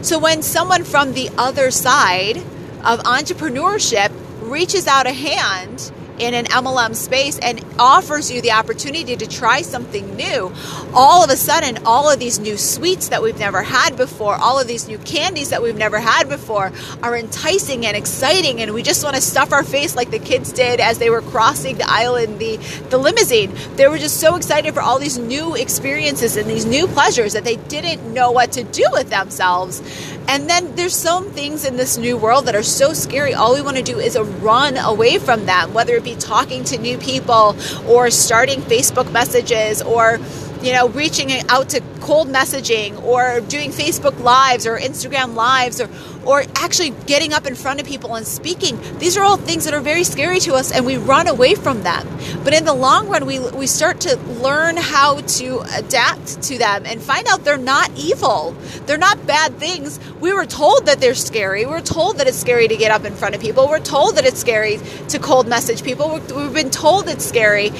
So 0.02 0.18
when 0.18 0.42
someone 0.42 0.82
from 0.82 1.12
the 1.12 1.30
other 1.38 1.70
side 1.70 2.38
of 2.84 3.00
entrepreneurship 3.00 4.10
reaches 4.48 4.86
out 4.86 5.06
a 5.06 5.12
hand 5.12 5.92
in 6.20 6.34
an 6.34 6.46
MLM 6.46 6.94
space 6.94 7.38
and 7.38 7.64
offers 7.78 8.30
you 8.30 8.40
the 8.40 8.52
opportunity 8.52 9.16
to 9.16 9.26
try 9.26 9.62
something 9.62 10.16
new, 10.16 10.52
all 10.94 11.24
of 11.24 11.30
a 11.30 11.36
sudden, 11.36 11.84
all 11.86 12.10
of 12.10 12.18
these 12.18 12.38
new 12.38 12.56
sweets 12.56 13.08
that 13.08 13.22
we've 13.22 13.38
never 13.38 13.62
had 13.62 13.96
before, 13.96 14.34
all 14.34 14.58
of 14.58 14.66
these 14.66 14.88
new 14.88 14.98
candies 14.98 15.50
that 15.50 15.62
we've 15.62 15.76
never 15.76 15.98
had 15.98 16.28
before 16.28 16.72
are 17.02 17.16
enticing 17.16 17.86
and 17.86 17.96
exciting. 17.96 18.60
And 18.60 18.74
we 18.74 18.82
just 18.82 19.04
want 19.04 19.16
to 19.16 19.22
stuff 19.22 19.52
our 19.52 19.64
face 19.64 19.96
like 19.96 20.10
the 20.10 20.18
kids 20.18 20.52
did 20.52 20.80
as 20.80 20.98
they 20.98 21.10
were 21.10 21.22
crossing 21.22 21.78
the 21.78 21.88
aisle 21.88 22.16
in 22.16 22.38
the, 22.38 22.56
the 22.90 22.98
limousine. 22.98 23.52
They 23.76 23.88
were 23.88 23.98
just 23.98 24.20
so 24.20 24.36
excited 24.36 24.74
for 24.74 24.80
all 24.80 24.98
these 24.98 25.18
new 25.18 25.54
experiences 25.54 26.36
and 26.36 26.48
these 26.48 26.66
new 26.66 26.86
pleasures 26.86 27.32
that 27.34 27.44
they 27.44 27.56
didn't 27.56 28.12
know 28.12 28.30
what 28.30 28.52
to 28.52 28.64
do 28.64 28.84
with 28.92 29.10
themselves. 29.10 29.82
And 30.28 30.48
then 30.48 30.74
there's 30.76 30.94
some 30.94 31.30
things 31.30 31.64
in 31.64 31.76
this 31.76 31.96
new 31.96 32.16
world 32.16 32.46
that 32.46 32.54
are 32.54 32.62
so 32.62 32.92
scary. 32.92 33.32
All 33.32 33.54
we 33.54 33.62
want 33.62 33.78
to 33.78 33.82
do 33.82 33.98
is 33.98 34.18
run 34.18 34.76
away 34.76 35.18
from 35.18 35.46
them, 35.46 35.72
whether 35.72 35.94
it 35.94 36.04
be 36.04 36.07
talking 36.16 36.64
to 36.64 36.78
new 36.78 36.98
people 36.98 37.56
or 37.86 38.10
starting 38.10 38.60
Facebook 38.60 39.10
messages 39.12 39.82
or 39.82 40.18
you 40.62 40.72
know, 40.72 40.88
reaching 40.88 41.30
out 41.48 41.70
to 41.70 41.82
cold 42.00 42.28
messaging 42.28 43.00
or 43.02 43.40
doing 43.40 43.70
Facebook 43.70 44.18
lives 44.20 44.66
or 44.66 44.78
Instagram 44.78 45.34
lives 45.34 45.80
or 45.80 45.88
or 46.24 46.44
actually 46.56 46.90
getting 47.06 47.32
up 47.32 47.46
in 47.46 47.54
front 47.54 47.80
of 47.80 47.86
people 47.86 48.14
and 48.14 48.26
speaking. 48.26 48.78
These 48.98 49.16
are 49.16 49.22
all 49.22 49.36
things 49.36 49.64
that 49.64 49.72
are 49.72 49.80
very 49.80 50.04
scary 50.04 50.40
to 50.40 50.54
us 50.54 50.72
and 50.72 50.84
we 50.84 50.96
run 50.96 51.26
away 51.26 51.54
from 51.54 51.82
them. 51.82 52.06
But 52.44 52.54
in 52.54 52.64
the 52.64 52.74
long 52.74 53.08
run 53.08 53.24
we 53.24 53.38
we 53.38 53.66
start 53.66 54.00
to 54.00 54.16
learn 54.16 54.76
how 54.76 55.20
to 55.20 55.60
adapt 55.76 56.42
to 56.44 56.58
them 56.58 56.84
and 56.86 57.00
find 57.00 57.26
out 57.28 57.44
they're 57.44 57.56
not 57.56 57.90
evil. 57.96 58.56
They're 58.86 58.98
not 58.98 59.26
bad 59.26 59.58
things. 59.58 60.00
We 60.20 60.32
were 60.32 60.46
told 60.46 60.86
that 60.86 61.00
they're 61.00 61.14
scary. 61.14 61.66
We 61.66 61.72
are 61.72 61.80
told 61.80 62.18
that 62.18 62.26
it's 62.26 62.38
scary 62.38 62.68
to 62.68 62.76
get 62.76 62.90
up 62.90 63.04
in 63.04 63.14
front 63.14 63.34
of 63.34 63.40
people. 63.40 63.68
We're 63.68 63.78
told 63.80 64.16
that 64.16 64.26
it's 64.26 64.40
scary 64.40 64.80
to 65.08 65.18
cold 65.18 65.46
message 65.46 65.82
people. 65.82 66.20
We've 66.34 66.52
been 66.52 66.70
told 66.70 67.08
it's 67.08 67.24
scary 67.24 67.70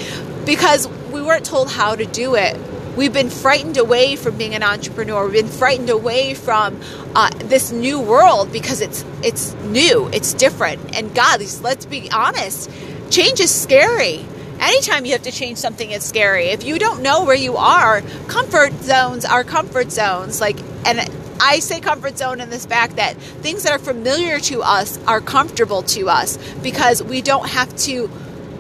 because 0.45 0.89
we 1.13 1.23
weren't 1.23 1.45
told 1.45 1.71
how 1.71 1.95
to 1.95 2.07
do 2.07 2.35
it. 2.35 2.57
We've 2.99 3.13
been 3.13 3.31
frightened 3.31 3.77
away 3.77 4.17
from 4.17 4.37
being 4.37 4.57
an 4.57 4.65
entrepreneur. 4.65 5.23
We've 5.23 5.45
been 5.45 5.47
frightened 5.47 5.89
away 5.89 6.35
from 6.35 6.81
uh, 7.15 7.31
this 7.45 7.71
new 7.71 8.01
world 8.01 8.51
because 8.51 8.81
it's 8.81 9.05
it's 9.23 9.55
new, 9.67 10.09
it's 10.09 10.35
different. 10.35 10.97
And 10.97 11.15
God, 11.15 11.41
let's 11.63 11.87
be 11.87 12.11
honest, 12.11 12.69
change 13.09 13.39
is 13.39 13.55
scary. 13.55 14.27
Anytime 14.59 15.07
you 15.07 15.13
have 15.13 15.23
to 15.23 15.31
change 15.31 15.59
something, 15.59 15.89
it's 15.89 16.07
scary. 16.07 16.47
If 16.47 16.65
you 16.65 16.81
don't 16.81 17.01
know 17.01 17.25
where 17.25 17.37
you 17.37 17.57
are, 17.57 18.01
comfort 18.27 18.73
zones 18.83 19.25
are 19.25 19.45
comfort 19.45 19.93
zones. 19.93 20.41
Like, 20.41 20.59
and 20.85 21.09
I 21.41 21.61
say 21.61 21.79
comfort 21.79 22.19
zone 22.19 22.41
in 22.41 22.51
this 22.51 22.67
fact 22.67 22.97
that 22.97 23.17
things 23.43 23.63
that 23.63 23.71
are 23.71 23.79
familiar 23.79 24.41
to 24.41 24.63
us 24.63 24.99
are 25.07 25.21
comfortable 25.21 25.83
to 25.95 26.09
us 26.09 26.37
because 26.65 27.01
we 27.01 27.23
don't 27.23 27.49
have 27.49 27.77
to 27.77 28.11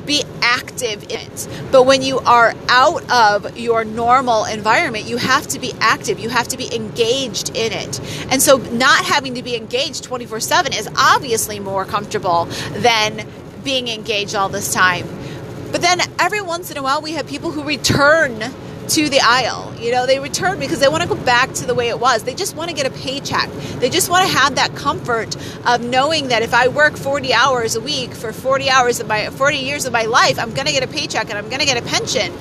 be 0.09 0.25
active 0.41 1.05
in 1.05 1.19
it. 1.19 1.49
But 1.71 1.85
when 1.85 2.03
you 2.03 2.19
are 2.21 2.55
out 2.69 3.09
of 3.11 3.57
your 3.57 3.85
normal 3.85 4.45
environment, 4.47 5.05
you 5.05 5.19
have 5.19 5.47
to 5.49 5.59
be 5.59 5.73
active. 5.81 6.19
You 6.19 6.31
have 6.31 6.49
to 6.49 6.57
be 6.57 6.75
engaged 6.75 7.51
in 7.51 7.73
it. 7.73 8.01
And 8.33 8.43
so 8.43 8.57
not 8.57 9.05
having 9.05 9.35
to 9.35 9.43
be 9.43 9.55
engaged 9.55 10.05
24 10.05 10.41
7 10.41 10.73
is 10.73 10.89
obviously 10.97 11.61
more 11.61 11.85
comfortable 11.85 12.47
than 12.73 13.29
being 13.63 13.89
engaged 13.89 14.35
all 14.35 14.49
this 14.49 14.73
time. 14.73 15.07
But 15.71 15.83
then 15.83 16.01
every 16.19 16.41
once 16.41 16.71
in 16.71 16.79
a 16.79 16.83
while, 16.83 17.03
we 17.03 17.13
have 17.13 17.27
people 17.27 17.51
who 17.51 17.63
return 17.63 18.43
to 18.89 19.09
the 19.09 19.21
Isle. 19.23 19.75
You 19.79 19.93
know, 19.93 20.07
they 20.07 20.19
return 20.19 20.59
because 20.59 20.81
they 20.81 20.89
want 20.89 21.03
to 21.03 21.09
go 21.09 21.15
back 21.15 21.53
to 21.55 21.67
the 21.67 21.75
way 21.75 21.89
it 21.89 22.01
was. 22.01 22.23
They 22.23 22.35
just 22.35 22.57
want 22.57 22.71
to 22.71 22.77
get 22.77 22.87
a 22.87 22.91
paycheck. 22.91 23.51
They 23.81 23.91
just 23.91 24.11
want 24.11 24.27
to 24.29 24.37
have 24.37 24.55
that 24.55 24.75
comfort 24.75 25.37
of 25.67 25.83
knowing 25.83 26.29
that 26.29 26.43
if 26.43 26.55
I 26.55 26.69
work 26.69 26.97
40 26.97 27.33
hours 27.35 27.77
a 27.77 27.81
week 27.81 28.13
for 28.15 28.33
40 28.33 28.71
hours 28.71 29.01
of 29.01 29.07
my 29.07 29.29
40 29.31 29.59
years 29.59 29.85
of 29.85 29.93
my 29.93 30.05
life, 30.05 30.39
I'm 30.39 30.55
going 30.55 30.67
to 30.67 30.73
get 30.73 30.83
a 30.83 30.89
paycheck 30.89 31.29
and 31.29 31.39
I'm 31.39 31.49
going 31.49 31.61
to 31.61 31.67
get 31.67 31.77
a 31.77 31.87
pension. 31.87 32.33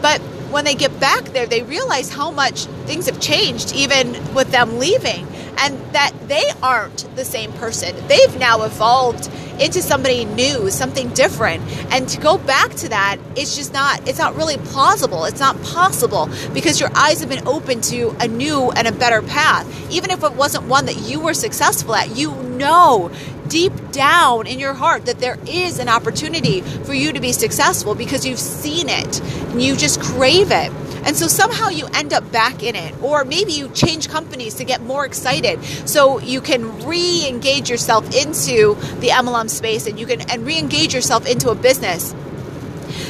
But 0.00 0.20
when 0.50 0.64
they 0.64 0.74
get 0.74 0.98
back 0.98 1.24
there, 1.26 1.46
they 1.46 1.62
realize 1.62 2.12
how 2.12 2.30
much 2.30 2.64
things 2.86 3.06
have 3.06 3.20
changed 3.20 3.74
even 3.74 4.12
with 4.34 4.50
them 4.50 4.78
leaving 4.78 5.26
and 5.58 5.78
that 5.92 6.12
they 6.26 6.44
aren't 6.62 7.14
the 7.14 7.24
same 7.24 7.52
person. 7.52 7.94
They've 8.08 8.36
now 8.38 8.62
evolved 8.62 9.30
into 9.60 9.82
somebody 9.82 10.24
new, 10.24 10.70
something 10.70 11.10
different. 11.10 11.62
And 11.92 12.08
to 12.08 12.20
go 12.20 12.38
back 12.38 12.70
to 12.76 12.88
that, 12.88 13.18
it's 13.36 13.56
just 13.56 13.72
not, 13.72 14.08
it's 14.08 14.18
not 14.18 14.36
really 14.36 14.56
plausible. 14.56 15.24
It's 15.24 15.40
not 15.40 15.60
possible 15.62 16.28
because 16.52 16.80
your 16.80 16.90
eyes 16.94 17.20
have 17.20 17.28
been 17.28 17.46
open 17.46 17.80
to 17.82 18.16
a 18.20 18.26
new 18.26 18.70
and 18.70 18.88
a 18.88 18.92
better 18.92 19.22
path. 19.22 19.66
Even 19.90 20.10
if 20.10 20.24
it 20.24 20.32
wasn't 20.32 20.64
one 20.64 20.86
that 20.86 20.96
you 20.96 21.20
were 21.20 21.34
successful 21.34 21.94
at, 21.94 22.16
you 22.16 22.32
know 22.34 23.10
deep 23.48 23.72
down 23.90 24.46
in 24.46 24.60
your 24.60 24.72
heart 24.72 25.06
that 25.06 25.18
there 25.18 25.36
is 25.48 25.80
an 25.80 25.88
opportunity 25.88 26.60
for 26.60 26.94
you 26.94 27.12
to 27.12 27.20
be 27.20 27.32
successful 27.32 27.96
because 27.96 28.24
you've 28.24 28.38
seen 28.38 28.88
it 28.88 29.20
and 29.20 29.60
you 29.60 29.76
just 29.76 30.00
crave 30.00 30.52
it. 30.52 30.72
And 31.04 31.16
so 31.16 31.26
somehow 31.26 31.68
you 31.68 31.86
end 31.94 32.12
up 32.12 32.30
back 32.30 32.62
in 32.62 32.76
it. 32.76 32.94
Or 33.02 33.24
maybe 33.24 33.52
you 33.52 33.68
change 33.70 34.08
companies 34.08 34.54
to 34.56 34.64
get 34.64 34.82
more 34.82 35.04
excited 35.04 35.62
so 35.88 36.18
you 36.20 36.40
can 36.40 36.86
re 36.86 37.26
engage 37.28 37.70
yourself 37.70 38.04
into 38.14 38.74
the 39.00 39.08
MLM 39.08 39.48
space 39.48 39.86
and 39.86 39.98
you 39.98 40.06
can 40.06 40.20
and 40.30 40.46
re 40.46 40.58
engage 40.58 40.94
yourself 40.94 41.26
into 41.26 41.50
a 41.50 41.54
business 41.54 42.14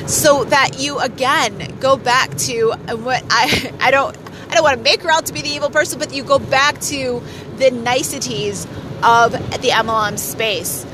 so 0.06 0.44
that 0.44 0.78
you 0.78 0.98
again 0.98 1.76
go 1.80 1.96
back 1.96 2.36
to 2.36 2.72
what 2.96 3.24
I 3.30 3.72
I 3.80 3.90
don't 3.90 4.16
I 4.50 4.54
don't 4.54 4.64
want 4.64 4.78
to 4.78 4.82
make 4.82 5.02
her 5.02 5.10
out 5.10 5.26
to 5.26 5.32
be 5.32 5.42
the 5.42 5.48
evil 5.48 5.70
person, 5.70 6.00
but 6.00 6.12
you 6.12 6.24
go 6.24 6.40
back 6.40 6.80
to 6.82 7.22
the 7.58 7.70
niceties 7.70 8.66
of 9.02 9.30
the 9.32 9.68
MLM 9.68 10.18
space. 10.18 10.84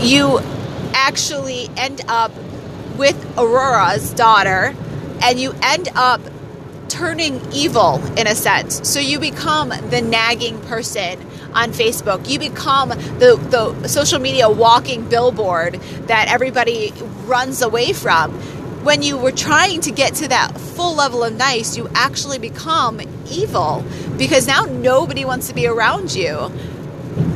You 0.00 0.38
actually 0.94 1.68
end 1.76 2.00
up 2.06 2.30
with 2.96 3.16
Aurora's 3.36 4.12
daughter 4.12 4.76
and 5.22 5.38
you 5.38 5.54
end 5.62 5.88
up 5.94 6.20
turning 6.88 7.40
evil 7.52 8.04
in 8.18 8.26
a 8.26 8.34
sense. 8.34 8.86
So 8.86 9.00
you 9.00 9.18
become 9.18 9.70
the 9.70 10.02
nagging 10.02 10.60
person 10.62 11.18
on 11.54 11.70
Facebook. 11.70 12.28
You 12.28 12.38
become 12.38 12.90
the, 12.90 13.40
the 13.50 13.88
social 13.88 14.18
media 14.18 14.50
walking 14.50 15.08
billboard 15.08 15.74
that 16.06 16.28
everybody 16.28 16.92
runs 17.24 17.62
away 17.62 17.92
from. 17.92 18.32
When 18.84 19.02
you 19.02 19.16
were 19.16 19.32
trying 19.32 19.80
to 19.82 19.90
get 19.90 20.14
to 20.16 20.28
that 20.28 20.58
full 20.58 20.94
level 20.94 21.22
of 21.24 21.34
nice, 21.34 21.76
you 21.76 21.88
actually 21.94 22.38
become 22.38 23.00
evil 23.30 23.84
because 24.18 24.46
now 24.46 24.64
nobody 24.64 25.24
wants 25.24 25.48
to 25.48 25.54
be 25.54 25.66
around 25.66 26.14
you. 26.14 26.50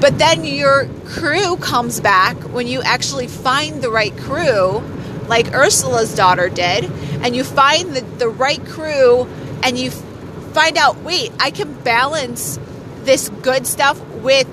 But 0.01 0.19
then 0.19 0.45
your 0.45 0.89
crew 1.07 1.57
comes 1.57 2.01
back 2.01 2.37
when 2.53 2.67
you 2.67 2.83
actually 2.83 3.29
find 3.29 3.81
the 3.81 3.91
right 3.91 4.17
crew 4.17 4.83
like 5.29 5.53
Ursula's 5.53 6.15
daughter 6.15 6.49
did, 6.49 6.85
and 7.23 7.35
you 7.35 7.45
find 7.45 7.95
the, 7.95 8.01
the 8.19 8.29
right 8.29 8.65
crew 8.65 9.27
and 9.63 9.79
you 9.79 9.91
find 9.91 10.77
out, 10.77 10.97
wait, 11.03 11.33
I 11.41 11.51
can 11.51 11.73
balance 11.83 12.59
this 13.03 13.29
good 13.29 13.67
stuff 13.67 14.01
with 14.23 14.47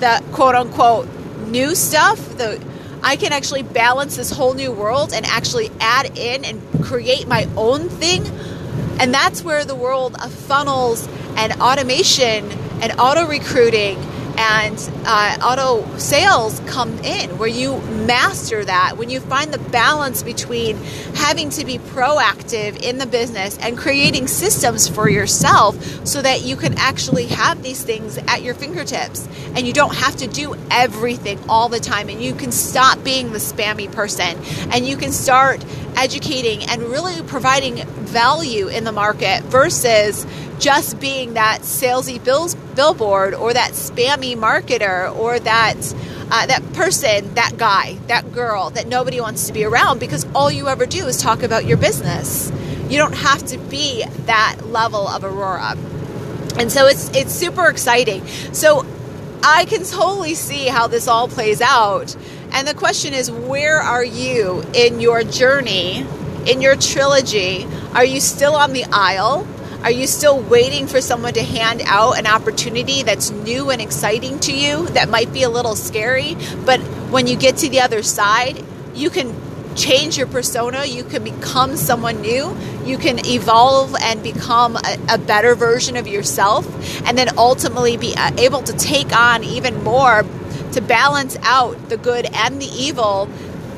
the 0.00 0.22
quote 0.32 0.54
unquote 0.54 1.08
new 1.46 1.74
stuff. 1.74 2.36
The 2.36 2.62
I 3.02 3.16
can 3.16 3.32
actually 3.32 3.62
balance 3.62 4.16
this 4.16 4.30
whole 4.30 4.54
new 4.54 4.72
world 4.72 5.12
and 5.12 5.24
actually 5.26 5.70
add 5.80 6.18
in 6.18 6.44
and 6.44 6.84
create 6.84 7.26
my 7.26 7.48
own 7.56 7.88
thing. 7.88 8.26
And 9.00 9.14
that's 9.14 9.42
where 9.42 9.64
the 9.64 9.74
world 9.74 10.16
of 10.22 10.32
funnels 10.32 11.08
and 11.36 11.52
automation 11.60 12.50
and 12.82 12.92
auto 13.00 13.26
recruiting 13.26 13.96
and 14.40 14.90
uh, 15.04 15.36
auto 15.42 15.98
sales 15.98 16.60
come 16.60 16.98
in 17.00 17.36
where 17.36 17.48
you 17.48 17.78
master 18.06 18.64
that 18.64 18.96
when 18.96 19.10
you 19.10 19.20
find 19.20 19.52
the 19.52 19.58
balance 19.58 20.22
between 20.22 20.78
having 21.14 21.50
to 21.50 21.62
be 21.66 21.76
proactive 21.76 22.82
in 22.82 22.96
the 22.96 23.04
business 23.04 23.58
and 23.58 23.76
creating 23.76 24.26
systems 24.26 24.88
for 24.88 25.10
yourself 25.10 25.76
so 26.06 26.22
that 26.22 26.40
you 26.40 26.56
can 26.56 26.72
actually 26.78 27.26
have 27.26 27.62
these 27.62 27.82
things 27.84 28.16
at 28.16 28.42
your 28.42 28.54
fingertips. 28.54 29.28
And 29.54 29.66
you 29.66 29.74
don't 29.74 29.94
have 29.94 30.16
to 30.16 30.26
do 30.26 30.54
everything 30.70 31.38
all 31.46 31.68
the 31.68 31.80
time 31.80 32.08
and 32.08 32.22
you 32.22 32.34
can 32.34 32.50
stop 32.50 33.04
being 33.04 33.32
the 33.32 33.38
spammy 33.38 33.92
person 33.92 34.38
and 34.72 34.86
you 34.86 34.96
can 34.96 35.12
start 35.12 35.62
educating 36.00 36.64
and 36.64 36.82
really 36.82 37.22
providing 37.22 37.84
value 37.86 38.68
in 38.68 38.84
the 38.84 38.92
market 38.92 39.42
versus 39.44 40.26
just 40.58 40.98
being 40.98 41.34
that 41.34 41.60
salesy 41.60 42.22
bills, 42.22 42.54
billboard 42.74 43.34
or 43.34 43.52
that 43.52 43.72
spammy 43.72 44.34
marketer 44.34 45.14
or 45.16 45.38
that 45.38 45.76
uh, 46.32 46.46
that 46.46 46.62
person, 46.74 47.34
that 47.34 47.56
guy, 47.58 47.94
that 48.06 48.32
girl 48.32 48.70
that 48.70 48.86
nobody 48.86 49.20
wants 49.20 49.48
to 49.48 49.52
be 49.52 49.64
around 49.64 49.98
because 49.98 50.24
all 50.34 50.50
you 50.50 50.68
ever 50.68 50.86
do 50.86 51.06
is 51.06 51.20
talk 51.20 51.42
about 51.42 51.66
your 51.66 51.76
business. 51.76 52.50
You 52.88 52.98
don't 52.98 53.16
have 53.16 53.44
to 53.46 53.58
be 53.58 54.04
that 54.26 54.56
level 54.66 55.06
of 55.06 55.24
Aurora. 55.24 55.76
And 56.58 56.72
so 56.72 56.86
it's 56.86 57.14
it's 57.14 57.32
super 57.32 57.68
exciting. 57.68 58.26
So 58.52 58.86
I 59.42 59.64
can 59.66 59.84
totally 59.84 60.34
see 60.34 60.66
how 60.66 60.86
this 60.86 61.08
all 61.08 61.28
plays 61.28 61.60
out. 61.60 62.16
And 62.52 62.66
the 62.66 62.74
question 62.74 63.14
is 63.14 63.30
where 63.30 63.78
are 63.78 64.04
you 64.04 64.64
in 64.74 65.00
your 65.00 65.22
journey, 65.22 66.04
in 66.46 66.60
your 66.60 66.76
trilogy? 66.76 67.66
Are 67.94 68.04
you 68.04 68.20
still 68.20 68.54
on 68.54 68.72
the 68.72 68.84
Isle? 68.84 69.46
Are 69.82 69.90
you 69.90 70.06
still 70.06 70.38
waiting 70.38 70.86
for 70.86 71.00
someone 71.00 71.32
to 71.34 71.42
hand 71.42 71.80
out 71.86 72.18
an 72.18 72.26
opportunity 72.26 73.02
that's 73.02 73.30
new 73.30 73.70
and 73.70 73.80
exciting 73.80 74.38
to 74.40 74.52
you 74.52 74.86
that 74.88 75.08
might 75.08 75.32
be 75.32 75.42
a 75.42 75.48
little 75.48 75.74
scary, 75.74 76.36
but 76.66 76.80
when 77.10 77.26
you 77.26 77.36
get 77.36 77.56
to 77.58 77.70
the 77.70 77.80
other 77.80 78.02
side, 78.02 78.62
you 78.94 79.08
can 79.08 79.34
change 79.76 80.18
your 80.18 80.26
persona, 80.26 80.84
you 80.84 81.04
can 81.04 81.24
become 81.24 81.76
someone 81.76 82.20
new, 82.20 82.54
you 82.84 82.98
can 82.98 83.24
evolve 83.24 83.94
and 84.02 84.22
become 84.22 84.76
a, 84.76 84.98
a, 85.10 85.18
better 85.18 85.54
version 85.54 85.96
of 85.96 86.06
yourself, 86.06 86.66
and 87.06 87.16
then 87.16 87.38
ultimately 87.38 87.96
be 87.96 88.14
uh, 88.16 88.32
able 88.36 88.62
to 88.62 88.72
take 88.76 89.16
on 89.16 89.44
even 89.44 89.82
more 89.82 90.24
to 90.72 90.80
balance 90.80 91.36
out 91.42 91.88
the 91.88 91.96
good 91.96 92.26
and 92.32 92.60
the 92.60 92.66
evil 92.66 93.28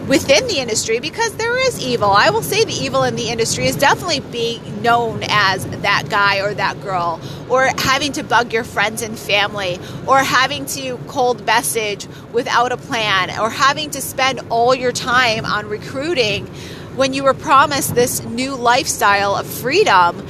within 0.06 0.46
the 0.48 0.58
industry 0.58 0.98
because 0.98 1.34
there 1.36 1.56
is 1.66 1.80
evil. 1.80 2.10
I 2.10 2.30
will 2.30 2.42
say 2.42 2.64
the 2.64 2.72
evil 2.72 3.04
in 3.04 3.14
the 3.14 3.28
industry 3.28 3.66
is 3.66 3.76
definitely 3.76 4.20
being 4.20 4.82
known 4.82 5.22
as 5.28 5.64
that 5.82 6.08
guy 6.08 6.40
or 6.40 6.54
that 6.54 6.80
girl, 6.82 7.20
or 7.48 7.68
having 7.78 8.12
to 8.12 8.24
bug 8.24 8.52
your 8.52 8.64
friends 8.64 9.02
and 9.02 9.18
family, 9.18 9.78
or 10.06 10.18
having 10.18 10.66
to 10.66 10.98
cold 11.06 11.46
message 11.46 12.06
without 12.32 12.72
a 12.72 12.76
plan, 12.76 13.30
or 13.38 13.48
having 13.48 13.90
to 13.90 14.00
spend 14.00 14.40
all 14.50 14.74
your 14.74 14.92
time 14.92 15.44
on 15.44 15.68
recruiting 15.68 16.46
when 16.96 17.14
you 17.14 17.22
were 17.22 17.34
promised 17.34 17.94
this 17.94 18.22
new 18.24 18.54
lifestyle 18.54 19.34
of 19.34 19.46
freedom 19.46 20.26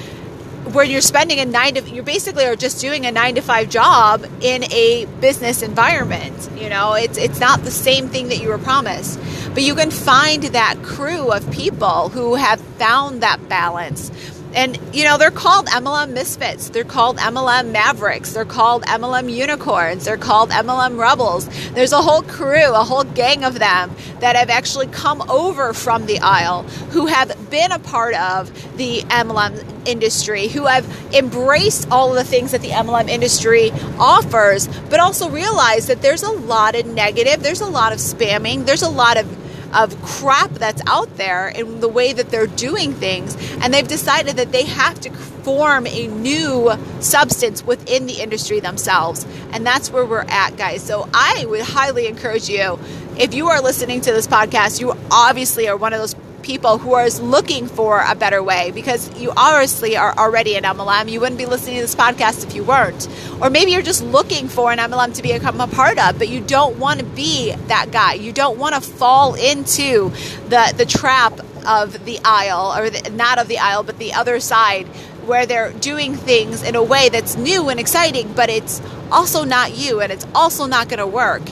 where 0.73 0.85
you're 0.85 1.01
spending 1.01 1.39
a 1.41 1.45
nine 1.45 1.75
to 1.75 1.83
you 1.91 2.03
basically 2.03 2.45
are 2.45 2.57
just 2.57 2.81
doing 2.81 3.07
a 3.07 3.13
nine 3.13 3.35
to 3.35 3.43
five 3.43 3.69
job 3.69 4.25
in 4.41 4.65
a 4.73 5.07
business 5.21 5.63
environment 5.63 6.33
you 6.63 6.69
know? 6.69 6.95
It's 6.95 7.19
it's 7.19 7.41
not 7.41 7.63
the 7.65 7.71
same 7.71 8.09
thing 8.09 8.29
that 8.29 8.39
you 8.39 8.49
were 8.49 8.59
promised. 8.59 9.19
But 9.53 9.65
you 9.65 9.75
can 9.75 9.91
find 9.91 10.43
that 10.45 10.77
crew 10.83 11.31
of 11.31 11.51
people 11.51 12.09
who 12.09 12.37
have 12.37 12.61
found 12.79 13.23
that 13.23 13.49
balance 13.49 14.11
and, 14.55 14.79
you 14.93 15.05
know, 15.05 15.19
they're 15.19 15.31
called 15.31 15.67
MLM 15.67 16.13
misfits. 16.13 16.71
They're 16.71 16.85
called 16.85 17.19
MLM 17.19 17.73
mavericks. 17.73 18.33
They're 18.33 18.45
called 18.45 18.83
MLM 18.85 19.33
unicorns. 19.33 20.05
They're 20.05 20.17
called 20.17 20.51
MLM 20.51 20.99
rebels. 20.99 21.49
There's 21.71 21.93
a 21.93 22.03
whole 22.03 22.23
crew, 22.23 22.75
a 22.75 22.85
whole 22.85 23.05
gang 23.05 23.45
of 23.45 23.59
them 23.59 23.95
that 24.21 24.37
have 24.37 24.51
actually 24.51 24.87
come 24.89 25.23
over 25.31 25.73
from 25.73 26.07
the 26.07 26.19
Isle 26.21 26.63
who 26.91 27.07
have 27.07 27.51
been 27.51 27.73
a 27.73 27.79
part 27.79 28.15
of 28.15 28.53
the 28.77 29.01
MLM 29.03 29.65
industry, 29.87 30.49
who 30.49 30.67
have 30.67 30.87
embraced 31.15 31.91
all 31.91 32.11
of 32.11 32.15
the 32.15 32.25
things 32.25 32.53
that 32.53 32.61
the 32.61 32.69
MLM 32.69 33.09
industry 33.09 33.71
offers, 33.99 34.69
but 34.89 35.01
also 35.01 35.29
realize 35.29 35.87
that 35.87 36.03
there's 36.03 36.23
a 36.23 36.31
lot 36.31 36.75
of 36.75 36.87
negative, 36.87 37.43
there's 37.43 37.61
a 37.61 37.67
lot 37.67 37.93
of 37.93 37.99
spamming, 37.99 38.67
there's 38.67 38.83
a 38.83 38.89
lot 38.89 39.17
of 39.17 39.42
of 39.75 40.01
crap 40.03 40.51
that's 40.53 40.83
out 40.87 41.17
there 41.17 41.49
in 41.49 41.81
the 41.81 41.89
way 41.89 42.13
that 42.13 42.31
they're 42.31 42.47
doing 42.47 42.93
things. 42.93 43.37
And 43.63 43.73
they've 43.73 43.87
decided 43.87 44.37
that 44.37 44.53
they 44.53 44.65
have 44.65 45.01
to 45.01 45.11
form 45.11 45.87
a 45.87 46.07
new 46.07 46.73
substance 47.01 47.65
within 47.65 48.07
the 48.07 48.21
industry 48.21 48.61
themselves. 48.61 49.27
And 49.53 49.67
that's 49.67 49.91
where 49.91 50.07
we're 50.07 50.25
at, 50.29 50.57
guys. 50.57 50.83
So 50.83 51.09
I 51.13 51.47
would 51.47 51.63
highly 51.63 52.07
encourage 52.07 52.49
you, 52.49 52.79
if 53.19 53.35
you 53.35 53.49
are 53.49 53.61
listening 53.61 54.01
to 54.03 54.13
this 54.13 54.27
podcast, 54.27 54.81
you 54.81 54.97
obviously 55.11 55.69
are 55.69 55.77
one 55.77 55.93
of 55.93 56.01
those 56.01 56.15
people 56.43 56.79
who 56.79 56.95
are 56.95 57.09
looking 57.09 57.67
for 57.67 58.03
a 58.07 58.15
better 58.15 58.43
way 58.43 58.71
because 58.71 59.21
you 59.21 59.33
obviously 59.37 59.97
are 59.97 60.13
already 60.17 60.57
an 60.57 60.65
MLM. 60.65 61.11
You 61.11 61.21
wouldn't 61.21 61.39
be 61.39 61.47
listening 61.47 61.77
to 61.77 61.83
this 61.83 61.95
podcast 61.95 62.45
if 62.47 62.55
you 62.55 62.65
weren't. 62.65 63.09
Or 63.41 63.51
maybe 63.51 63.73
you're 63.73 63.83
just 63.83 64.03
looking 64.05 64.49
for 64.49 64.73
an 64.73 64.79
MLM 64.79 65.15
to 65.15 65.23
become 65.23 65.61
a 65.61 65.67
part 65.67 65.99
of, 65.99 66.19
but 66.19 66.29
you 66.29 66.41
don't 66.41 66.79
want 66.79 67.01
to 67.01 67.07
be 67.07 67.53
that 67.69 67.91
guy. 67.91 68.15
You 68.15 68.33
don't 68.33 68.59
want 68.59 68.75
to 68.75 68.81
fall 68.81 69.35
into 69.35 70.11
the, 70.49 70.75
the 70.77 70.87
trap 70.87 71.41
of 71.67 72.05
the 72.05 72.19
Isle, 72.25 72.75
or 72.77 72.91
the, 72.91 73.11
not 73.11 73.39
of 73.39 73.49
the 73.49 73.59
Isle, 73.59 73.85
but 73.85 73.99
the 73.99 74.15
other 74.15 74.41
side 74.41 74.87
where 75.27 75.47
they're 75.47 75.73
doing 75.73 76.15
things 76.17 76.63
in 76.63 76.75
a 76.75 76.83
way 76.83 77.09
that's 77.09 77.37
new 77.37 77.69
and 77.69 77.79
exciting, 77.79 78.33
but 78.33 78.49
it's 78.49 78.83
also 79.11 79.45
not 79.45 79.77
you 79.77 80.01
and 80.01 80.11
it's 80.11 80.27
also 80.35 80.67
not 80.67 80.89
going 80.89 80.99
to 80.99 81.07
work 81.07 81.43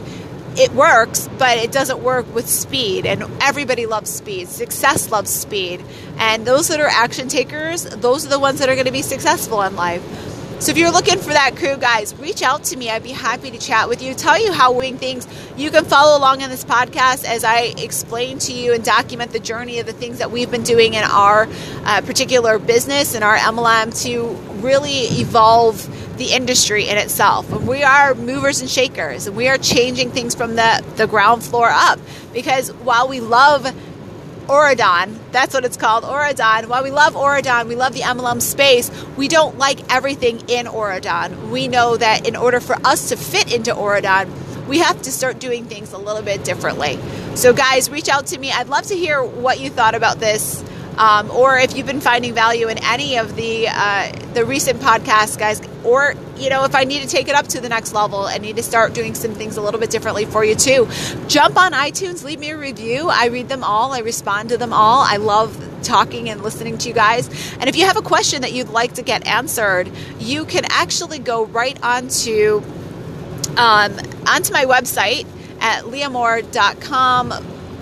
it 0.61 0.73
works, 0.73 1.29
but 1.39 1.57
it 1.57 1.73
doesn't 1.73 2.01
work 2.01 2.33
with 2.35 2.49
speed. 2.49 3.07
And 3.07 3.25
everybody 3.41 3.87
loves 3.87 4.11
speed. 4.11 4.49
Success 4.49 5.11
loves 5.11 5.31
speed. 5.31 5.83
And 6.19 6.47
those 6.47 6.69
that 6.69 6.81
are 6.81 6.89
action 6.89 7.29
takers, 7.29 7.85
those 7.85 8.27
are 8.27 8.29
the 8.29 8.39
ones 8.39 8.59
that 8.59 8.69
are 8.69 8.75
going 8.75 8.87
to 8.87 8.93
be 8.93 9.03
successful 9.03 9.63
in 9.63 9.75
life. 9.77 10.03
So 10.61 10.73
if 10.73 10.77
you're 10.77 10.91
looking 10.91 11.17
for 11.17 11.31
that 11.31 11.57
crew, 11.57 11.79
guys, 11.79 12.15
reach 12.17 12.43
out 12.43 12.65
to 12.65 12.77
me. 12.77 12.91
I'd 12.91 13.03
be 13.03 13.13
happy 13.13 13.51
to 13.51 13.59
chat 13.59 13.89
with 13.89 14.03
you, 14.03 14.13
tell 14.13 14.39
you 14.39 14.53
how 14.53 14.73
we're 14.73 14.91
doing 14.91 14.99
things. 14.99 15.27
You 15.57 15.71
can 15.71 15.85
follow 15.85 16.19
along 16.19 16.41
in 16.41 16.51
this 16.51 16.65
podcast 16.65 17.25
as 17.25 17.45
I 17.45 17.75
explain 17.79 18.39
to 18.41 18.53
you 18.53 18.73
and 18.75 18.85
document 18.85 19.33
the 19.33 19.41
journey 19.41 19.79
of 19.79 19.87
the 19.87 19.93
things 19.93 20.19
that 20.19 20.31
we've 20.31 20.51
been 20.51 20.63
doing 20.63 20.95
in 20.95 21.05
our 21.05 21.49
uh, 21.85 22.01
particular 22.03 22.59
business 22.59 23.15
and 23.15 23.23
our 23.23 23.37
MLM 23.37 24.03
to 24.05 24.29
really 24.61 25.05
evolve 25.21 25.87
the 26.21 26.33
industry 26.33 26.89
in 26.89 26.97
itself. 26.97 27.51
And 27.53 27.67
we 27.67 27.83
are 27.83 28.15
movers 28.15 28.61
and 28.61 28.71
shakers, 28.71 29.27
and 29.27 29.37
we 29.37 29.49
are 29.49 29.59
changing 29.59 30.13
things 30.13 30.35
from 30.35 30.55
the, 30.55 30.85
the 30.97 31.07
ground 31.07 31.43
floor 31.43 31.69
up. 31.69 31.99
Because 32.33 32.73
while 32.73 33.09
we 33.09 33.21
love 33.21 33.67
Auradon, 34.47 35.17
that's 35.33 35.55
what 35.55 35.65
it's 35.65 35.77
called, 35.77 36.05
Auradon. 36.05 36.67
While 36.67 36.83
we 36.83 36.91
love 36.91 37.15
Auradon, 37.15 37.67
we 37.67 37.75
love 37.75 37.95
the 37.95 38.01
MLM 38.01 38.41
space, 38.43 38.91
we 39.17 39.29
don't 39.29 39.59
like 39.59 39.93
everything 39.93 40.41
in 40.49 40.67
Auradon. 40.67 41.51
We 41.51 41.69
know 41.69 41.97
that 41.97 42.27
in 42.27 42.37
order 42.37 42.61
for 42.61 42.77
us 42.85 43.09
to 43.09 43.17
fit 43.17 43.53
into 43.53 43.73
Auradon, 43.73 44.29
we 44.67 44.79
have 44.79 45.03
to 45.03 45.11
start 45.11 45.41
doing 45.41 45.65
things 45.65 45.93
a 45.93 45.99
little 45.99 46.23
bit 46.23 46.45
differently. 46.45 46.99
So, 47.35 47.53
guys, 47.53 47.91
reach 47.91 48.09
out 48.09 48.27
to 48.27 48.39
me. 48.39 48.53
I'd 48.53 48.69
love 48.69 48.87
to 48.87 48.95
hear 48.97 49.23
what 49.23 49.59
you 49.59 49.71
thought 49.71 49.95
about 49.95 50.21
this 50.21 50.63
um, 51.01 51.31
or 51.31 51.57
if 51.57 51.75
you've 51.75 51.87
been 51.87 52.03
finding 52.03 52.35
value 52.35 52.69
in 52.69 52.77
any 52.85 53.17
of 53.17 53.35
the 53.35 53.69
uh, 53.69 54.13
the 54.35 54.45
recent 54.45 54.81
podcasts, 54.81 55.39
guys, 55.39 55.63
or 55.83 56.15
you 56.37 56.51
know 56.51 56.65
if 56.65 56.75
I 56.75 56.85
need 56.85 57.01
to 57.01 57.09
take 57.09 57.29
it 57.29 57.35
up 57.35 57.49
to 57.49 57.61
the 57.61 57.71
next 57.71 57.95
level 57.95 58.29
and 58.29 58.43
need 58.43 58.57
to 58.57 58.63
start 58.63 58.93
doing 58.93 59.15
some 59.15 59.33
things 59.33 59.57
a 59.57 59.63
little 59.63 59.81
bit 59.81 59.89
differently 59.89 60.27
for 60.27 60.45
you 60.45 60.55
too, 60.55 60.87
jump 61.27 61.57
on 61.57 61.73
iTunes, 61.73 62.23
leave 62.23 62.39
me 62.39 62.51
a 62.51 62.59
review. 62.59 63.09
I 63.09 63.29
read 63.29 63.49
them 63.49 63.65
all, 63.65 63.93
I 63.93 64.01
respond 64.01 64.51
to 64.51 64.59
them 64.59 64.75
all. 64.75 65.01
I 65.01 65.17
love 65.17 65.57
talking 65.83 66.29
and 66.29 66.43
listening 66.43 66.77
to 66.77 66.89
you 66.89 66.95
guys. 66.95 67.29
And 67.55 67.71
if 67.71 67.77
you 67.77 67.87
have 67.87 67.97
a 67.97 68.03
question 68.03 68.43
that 68.43 68.53
you'd 68.53 68.69
like 68.69 68.93
to 68.95 69.03
get 69.03 69.27
answered, 69.27 69.91
you 70.19 70.45
can 70.45 70.67
actually 70.69 71.19
go 71.19 71.47
right 71.47 71.83
onto 71.83 72.63
um, 73.57 73.97
onto 74.29 74.53
my 74.53 74.67
website 74.67 75.27
at 75.63 75.85
leahmoore.com 75.85 77.33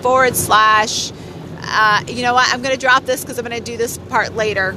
forward 0.01 0.37
slash 0.37 1.11
uh, 1.69 2.03
you 2.07 2.23
know 2.23 2.33
what? 2.33 2.51
I'm 2.53 2.61
going 2.61 2.73
to 2.73 2.79
drop 2.79 3.05
this 3.05 3.21
because 3.21 3.37
I'm 3.37 3.45
going 3.45 3.57
to 3.57 3.63
do 3.63 3.77
this 3.77 3.97
part 3.97 4.35
later. 4.35 4.75